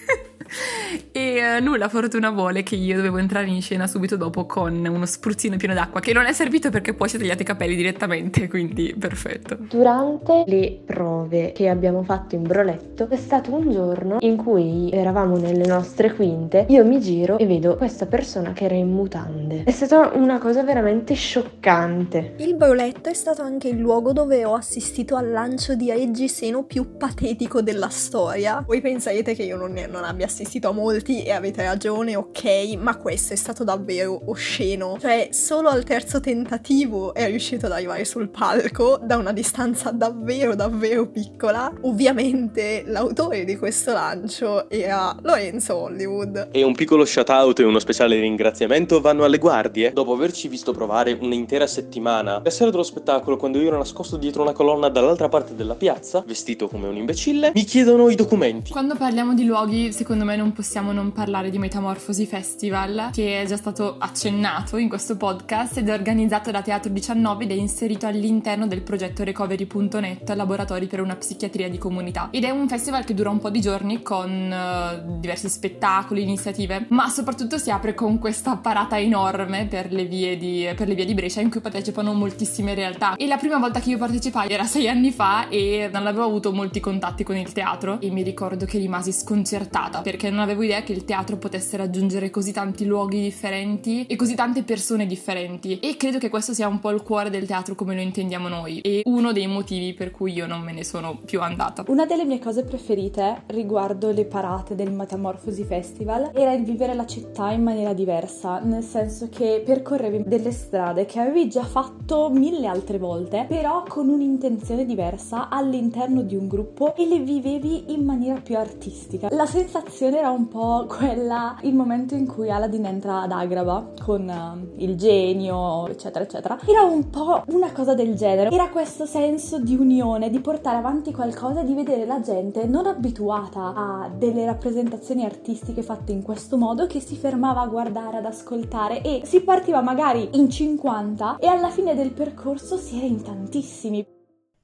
e 1.12 1.57
uh, 1.57 1.63
nulla, 1.63 1.89
fortuna 1.89 2.29
vuole 2.29 2.63
che 2.63 2.75
io 2.75 2.95
dovevo 2.95 3.17
entrare 3.17 3.47
in 3.47 3.62
scena 3.62 3.88
subito 3.88 4.15
dopo 4.15 4.45
con 4.45 4.86
uno 4.86 5.05
spruzzino 5.05 5.57
pieno 5.57 5.73
d'acqua, 5.73 5.99
che 5.99 6.13
non 6.13 6.25
è 6.25 6.33
servito 6.33 6.69
perché 6.69 6.93
poi 6.93 7.10
si 7.10 7.15
è 7.15 7.19
tagliato 7.19 7.41
i 7.41 7.45
capelli 7.45 7.75
direttamente, 7.75 8.47
quindi 8.49 8.95
perfetto. 8.97 9.57
Durante 9.60 10.43
le 10.47 10.79
prove 10.86 11.51
che 11.51 11.69
abbiamo 11.69 12.03
fatto 12.03 12.36
in 12.36 12.43
Broletto, 12.43 13.07
è 13.10 13.17
stato 13.17 13.53
un 13.53 13.71
giorno 13.71 14.17
in 14.21 14.38
cui 14.38 14.89
eravamo 14.91 15.38
nelle 15.38 15.65
nostre 15.65 16.13
quinte, 16.13 16.65
io 16.69 16.86
mi 16.86 16.99
giro 16.99 17.38
e 17.38 17.45
vedo 17.45 17.75
questa 17.75 18.05
persona 18.05 18.53
che 18.53 18.65
era 18.65 18.75
in 18.75 18.89
mutande. 18.89 19.63
È 19.63 19.71
stata 19.71 20.12
una 20.13 20.39
cosa 20.39 20.63
veramente 20.63 21.13
scioccante. 21.13 22.36
Il 22.38 22.55
Broletto 22.55 23.10
è 23.10 23.13
stato 23.13 23.41
anche 23.41 23.67
il 23.67 23.77
luogo 23.77 24.13
dove 24.13 24.45
ho 24.45 24.53
assistito 24.53 25.15
al 25.15 25.29
lancio 25.29 25.75
di 25.75 25.91
Reggiseno 25.91 26.63
più 26.63 26.95
patetico 26.97 27.62
della 27.62 27.89
storia. 27.89 28.63
Voi 28.65 28.81
penserete 28.81 29.36
che 29.36 29.43
io 29.43 29.57
non, 29.57 29.71
ne, 29.71 29.88
non 29.88 30.03
abbia 30.03 30.27
assistito 30.38 30.69
a 30.69 30.71
molti 30.71 31.23
e 31.23 31.32
avete 31.32 31.63
ragione, 31.63 32.15
ok, 32.15 32.76
ma 32.78 32.95
questo 32.97 33.34
è 33.34 33.36
stato 33.36 33.63
davvero 33.63 34.21
osceno. 34.26 34.97
Cioè, 35.00 35.30
solo 35.32 35.69
al 35.69 35.84
terzo 35.84 36.19
tentativo 36.19 37.15
è 37.15 37.26
riuscito 37.26 37.65
ad 37.65 37.71
arrivare 37.71 38.06
sul 38.06 38.30
palco 38.30 39.00
da 39.02 39.17
una 39.17 39.34
distanza 39.34 39.89
davvero, 39.89 40.54
davvero 40.54 41.10
piccola. 41.10 41.73
Ovviamente 41.82 42.84
l'autore 42.86 43.45
di 43.45 43.58
questo 43.58 43.93
lancio 43.93 44.69
era 44.69 45.15
Lorenzo 45.23 45.76
Hollywood. 45.76 46.50
E 46.52 46.63
un 46.63 46.76
piccolo 46.76 47.04
shout 47.04 47.30
out 47.30 47.60
e 47.60 47.63
uno 47.63 47.80
speciale 47.80 48.19
ringraziamento 48.19 49.02
vanno 49.02 49.23
alle 49.23 49.39
guardie. 49.39 49.91
Dopo 49.91 50.13
averci 50.13 50.47
visto 50.47 50.71
provare 50.71 51.17
un'intera 51.19 51.65
settimana, 51.65 52.41
la 52.43 52.50
sera 52.52 52.69
dello 52.69 52.84
spettacolo, 52.84 53.38
quando 53.38 53.60
io 53.60 53.69
ero 53.69 53.78
nascosto 53.78 54.17
dietro 54.17 54.43
una 54.43 54.54
colonna 54.54 54.89
dall'altra 54.89 55.30
parte 55.30 55.56
della 55.56 55.76
piazza, 55.76 56.23
vestito 56.28 56.67
come 56.67 56.88
un 56.88 56.95
imbecille, 56.95 57.54
mi 57.56 57.63
chiedono 57.63 58.10
i 58.10 58.15
documenti. 58.15 58.71
Quando 58.71 58.93
parliamo 58.95 59.34
di 59.34 59.43
luoghi, 59.43 59.91
secondo 59.91 60.26
me 60.26 60.26
non 60.35 60.51
possiamo 60.51 60.91
non 60.91 61.11
parlare 61.11 61.49
di 61.49 61.57
Metamorfosi 61.59 62.25
Festival, 62.25 63.09
che 63.13 63.41
è 63.41 63.45
già 63.45 63.55
stato 63.55 63.97
accennato 63.99 64.77
in 64.77 64.89
questo 64.89 65.15
podcast 65.15 65.77
ed 65.77 65.89
è 65.89 65.93
organizzato 65.93 66.51
da 66.51 66.61
Teatro 66.61 66.91
19 66.91 67.43
ed 67.43 67.51
è 67.51 67.53
inserito 67.53 68.07
all'interno 68.07 68.67
del 68.67 68.81
progetto 68.81 69.23
Recovery.net, 69.23 70.29
Laboratori 70.31 70.87
per 70.87 71.01
una 71.01 71.15
psichiatria 71.15 71.69
di 71.69 71.77
comunità. 71.77 72.29
Ed 72.31 72.43
è 72.43 72.49
un 72.49 72.67
festival 72.67 73.05
che 73.05 73.13
dura 73.13 73.29
un 73.29 73.39
po' 73.39 73.49
di 73.49 73.61
giorni 73.61 74.01
con 74.01 74.29
uh, 74.51 75.19
diversi 75.19 75.49
spettacoli, 75.49 76.23
iniziative, 76.23 76.87
ma 76.89 77.07
soprattutto 77.09 77.57
si 77.57 77.69
apre 77.69 77.93
con 77.93 78.17
questa 78.17 78.57
parata 78.57 78.99
enorme 78.99 79.67
per 79.67 79.91
le 79.91 80.05
vie 80.05 80.35
di, 80.35 80.67
per 80.75 80.87
le 80.87 80.95
vie 80.95 81.05
di 81.05 81.13
Brescia 81.13 81.41
in 81.41 81.49
cui 81.49 81.61
partecipano 81.61 82.13
moltissime 82.13 82.73
realtà. 82.73 83.15
E 83.15 83.27
la 83.27 83.37
prima 83.37 83.59
volta 83.59 83.79
che 83.79 83.91
io 83.91 83.97
partecipai 83.97 84.49
era 84.49 84.63
sei 84.63 84.89
anni 84.89 85.11
fa 85.11 85.47
e 85.47 85.89
non 85.93 86.07
avevo 86.07 86.25
avuto 86.25 86.51
molti 86.51 86.79
contatti 86.79 87.23
con 87.23 87.37
il 87.37 87.51
teatro 87.53 88.01
e 88.01 88.09
mi 88.09 88.23
ricordo 88.23 88.65
che 88.65 88.77
rimasi 88.79 89.11
sconcertata 89.11 90.01
perché 90.01 90.16
non 90.30 90.39
avevo 90.39 90.63
idea 90.63 90.84
che 90.84 90.91
il 90.91 91.06
teatro 91.06 91.38
potesse 91.38 91.77
raggiungere 91.77 92.30
così 92.30 92.51
tanti 92.51 92.86
luoghi 92.86 93.21
differenti 93.21 94.06
e 94.08 94.15
così 94.15 94.36
tante 94.36 94.63
persone 94.63 95.06
differenti 95.06 95.80
e 95.80 95.95
credo 95.97 96.17
che 96.17 96.30
questo 96.30 96.53
sia 96.53 96.67
un 96.67 96.80
po' 96.80 96.89
il 96.89 97.03
cuore 97.03 97.30
del 97.30 97.45
teatro 97.45 97.75
come 97.75 97.95
lo 97.95 98.01
intendiamo 98.01 98.47
noi 98.47 98.80
e 98.82 99.01
uno 99.06 99.32
dei 99.32 99.47
motivi 99.47 99.93
per 99.93 100.12
cui 100.12 100.34
io 100.34 100.47
non 100.47 100.62
me 100.62 100.73
ne 100.73 100.84
sono 100.84 101.19
più 101.23 101.41
andata. 101.41 101.84
Una 101.88 102.06
delle 102.06 102.25
mie 102.25 102.39
cose 102.39 102.63
preferite 102.63 103.43
riguardo 103.47 104.12
le 104.12 104.25
parate 104.25 104.75
del 104.75 104.91
Metamorfosi 104.91 105.63
Festival 105.63 106.32
era 106.34 106.53
il 106.53 106.63
vivere 106.63 106.93
la 106.93 107.06
città 107.06 107.51
in 107.51 107.63
maniera 107.63 107.93
diversa, 107.93 108.60
nel 108.60 108.84
senso 108.84 109.30
che 109.30 109.62
percorrevi 109.63 110.23
delle 110.25 110.51
strade 110.51 111.06
che 111.06 111.19
avevi 111.19 111.47
già 111.47 111.63
fatto 111.63 112.30
mille 112.30 112.67
altre 112.67 112.97
volte, 112.97 113.45
però 113.47 113.84
con 113.88 114.10
un'intenzione 114.10 114.86
diversa 114.86 115.49
all'interno 115.49 116.21
di 116.21 116.36
un 116.36 116.47
gruppo 116.47 116.95
e 116.95 117.06
le 117.08 117.19
vivevi 117.19 117.93
in 117.93 118.03
maniera 118.03 118.39
più 118.39 118.58
artistica. 118.58 119.27
La 119.32 119.45
sensazione 119.45 120.06
era 120.15 120.29
un 120.29 120.47
po' 120.47 120.85
quella, 120.89 121.57
il 121.61 121.75
momento 121.75 122.15
in 122.15 122.27
cui 122.27 122.49
Aladdin 122.49 122.85
entra 122.85 123.21
ad 123.21 123.31
Agraba 123.31 123.91
con 124.03 124.27
uh, 124.27 124.81
il 124.81 124.95
genio, 124.95 125.87
eccetera, 125.87 126.23
eccetera. 126.23 126.59
Era 126.65 126.83
un 126.83 127.09
po' 127.09 127.43
una 127.47 127.71
cosa 127.71 127.93
del 127.93 128.15
genere. 128.15 128.49
Era 128.49 128.69
questo 128.69 129.05
senso 129.05 129.59
di 129.59 129.75
unione, 129.75 130.29
di 130.29 130.39
portare 130.39 130.77
avanti 130.77 131.11
qualcosa 131.11 131.61
e 131.61 131.65
di 131.65 131.73
vedere 131.73 132.05
la 132.05 132.21
gente 132.21 132.65
non 132.65 132.85
abituata 132.85 133.73
a 133.75 134.09
delle 134.15 134.45
rappresentazioni 134.45 135.25
artistiche 135.25 135.81
fatte 135.81 136.11
in 136.11 136.21
questo 136.21 136.57
modo 136.57 136.87
che 136.87 136.99
si 136.99 137.15
fermava 137.15 137.61
a 137.61 137.67
guardare, 137.67 138.17
ad 138.17 138.25
ascoltare 138.25 139.01
e 139.01 139.21
si 139.25 139.41
partiva 139.41 139.81
magari 139.81 140.29
in 140.33 140.49
50 140.49 141.37
e 141.39 141.47
alla 141.47 141.69
fine 141.69 141.95
del 141.95 142.11
percorso 142.11 142.77
si 142.77 142.97
era 142.97 143.05
in 143.05 143.21
tantissimi. 143.21 144.16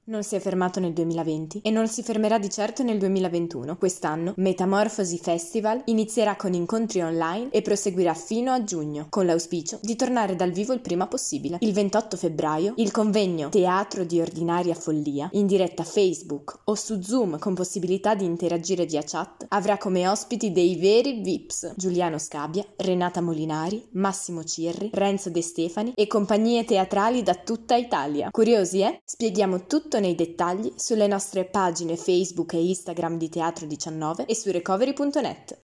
Non 0.06 0.22
si 0.22 0.34
è 0.34 0.38
fermato 0.38 0.80
nel 0.80 0.92
2020 0.92 1.62
e 1.64 1.70
non 1.70 1.88
si 1.88 2.02
fermerà 2.02 2.38
di 2.38 2.50
certo 2.50 2.82
nel 2.82 2.98
2021. 2.98 3.78
Quest'anno 3.78 4.34
Metamorfosi 4.36 5.16
Festival 5.16 5.80
inizierà 5.86 6.36
con 6.36 6.52
incontri 6.52 7.00
online 7.00 7.48
e 7.48 7.62
proseguirà 7.62 8.12
fino 8.12 8.52
a 8.52 8.62
giugno, 8.64 9.06
con 9.08 9.24
l'auspicio 9.24 9.78
di 9.80 9.96
tornare 9.96 10.36
dal 10.36 10.50
vivo 10.50 10.74
il 10.74 10.80
prima 10.80 11.06
possibile. 11.06 11.56
Il 11.60 11.72
28 11.72 12.18
febbraio 12.18 12.74
il 12.76 12.90
convegno 12.90 13.48
Teatro 13.48 14.04
di 14.04 14.20
ordinaria 14.20 14.74
follia, 14.74 15.30
in 15.32 15.46
diretta 15.46 15.84
Facebook 15.84 16.58
o 16.64 16.74
su 16.74 17.00
Zoom 17.00 17.38
con 17.38 17.54
possibilità 17.54 18.14
di 18.14 18.26
interagire 18.26 18.84
via 18.84 19.02
chat, 19.02 19.46
avrà 19.48 19.78
come 19.78 20.06
ospiti 20.06 20.52
dei 20.52 20.76
veri 20.76 21.22
VIPs 21.22 21.72
Giuliano 21.76 22.18
Scabia, 22.18 22.62
Renata 22.76 23.22
Molinari, 23.22 23.82
Massimo 23.92 24.44
Cirri, 24.44 24.90
Renzo 24.92 25.30
De 25.30 25.40
Stefani 25.40 25.92
e 25.94 26.06
compagnie 26.06 26.66
teatrali 26.66 27.22
da 27.22 27.36
tutta 27.36 27.74
Italia. 27.74 28.28
Curiosi, 28.30 28.82
eh? 28.82 29.00
Spieghiamo 29.02 29.64
tutto 29.94 30.00
nei 30.00 30.14
dettagli 30.16 30.72
sulle 30.76 31.06
nostre 31.06 31.44
pagine 31.44 31.96
Facebook 31.96 32.54
e 32.54 32.66
Instagram 32.66 33.16
di 33.16 33.28
Teatro 33.28 33.64
19 33.66 34.26
e 34.26 34.34
su 34.34 34.50
recovery.net. 34.50 35.56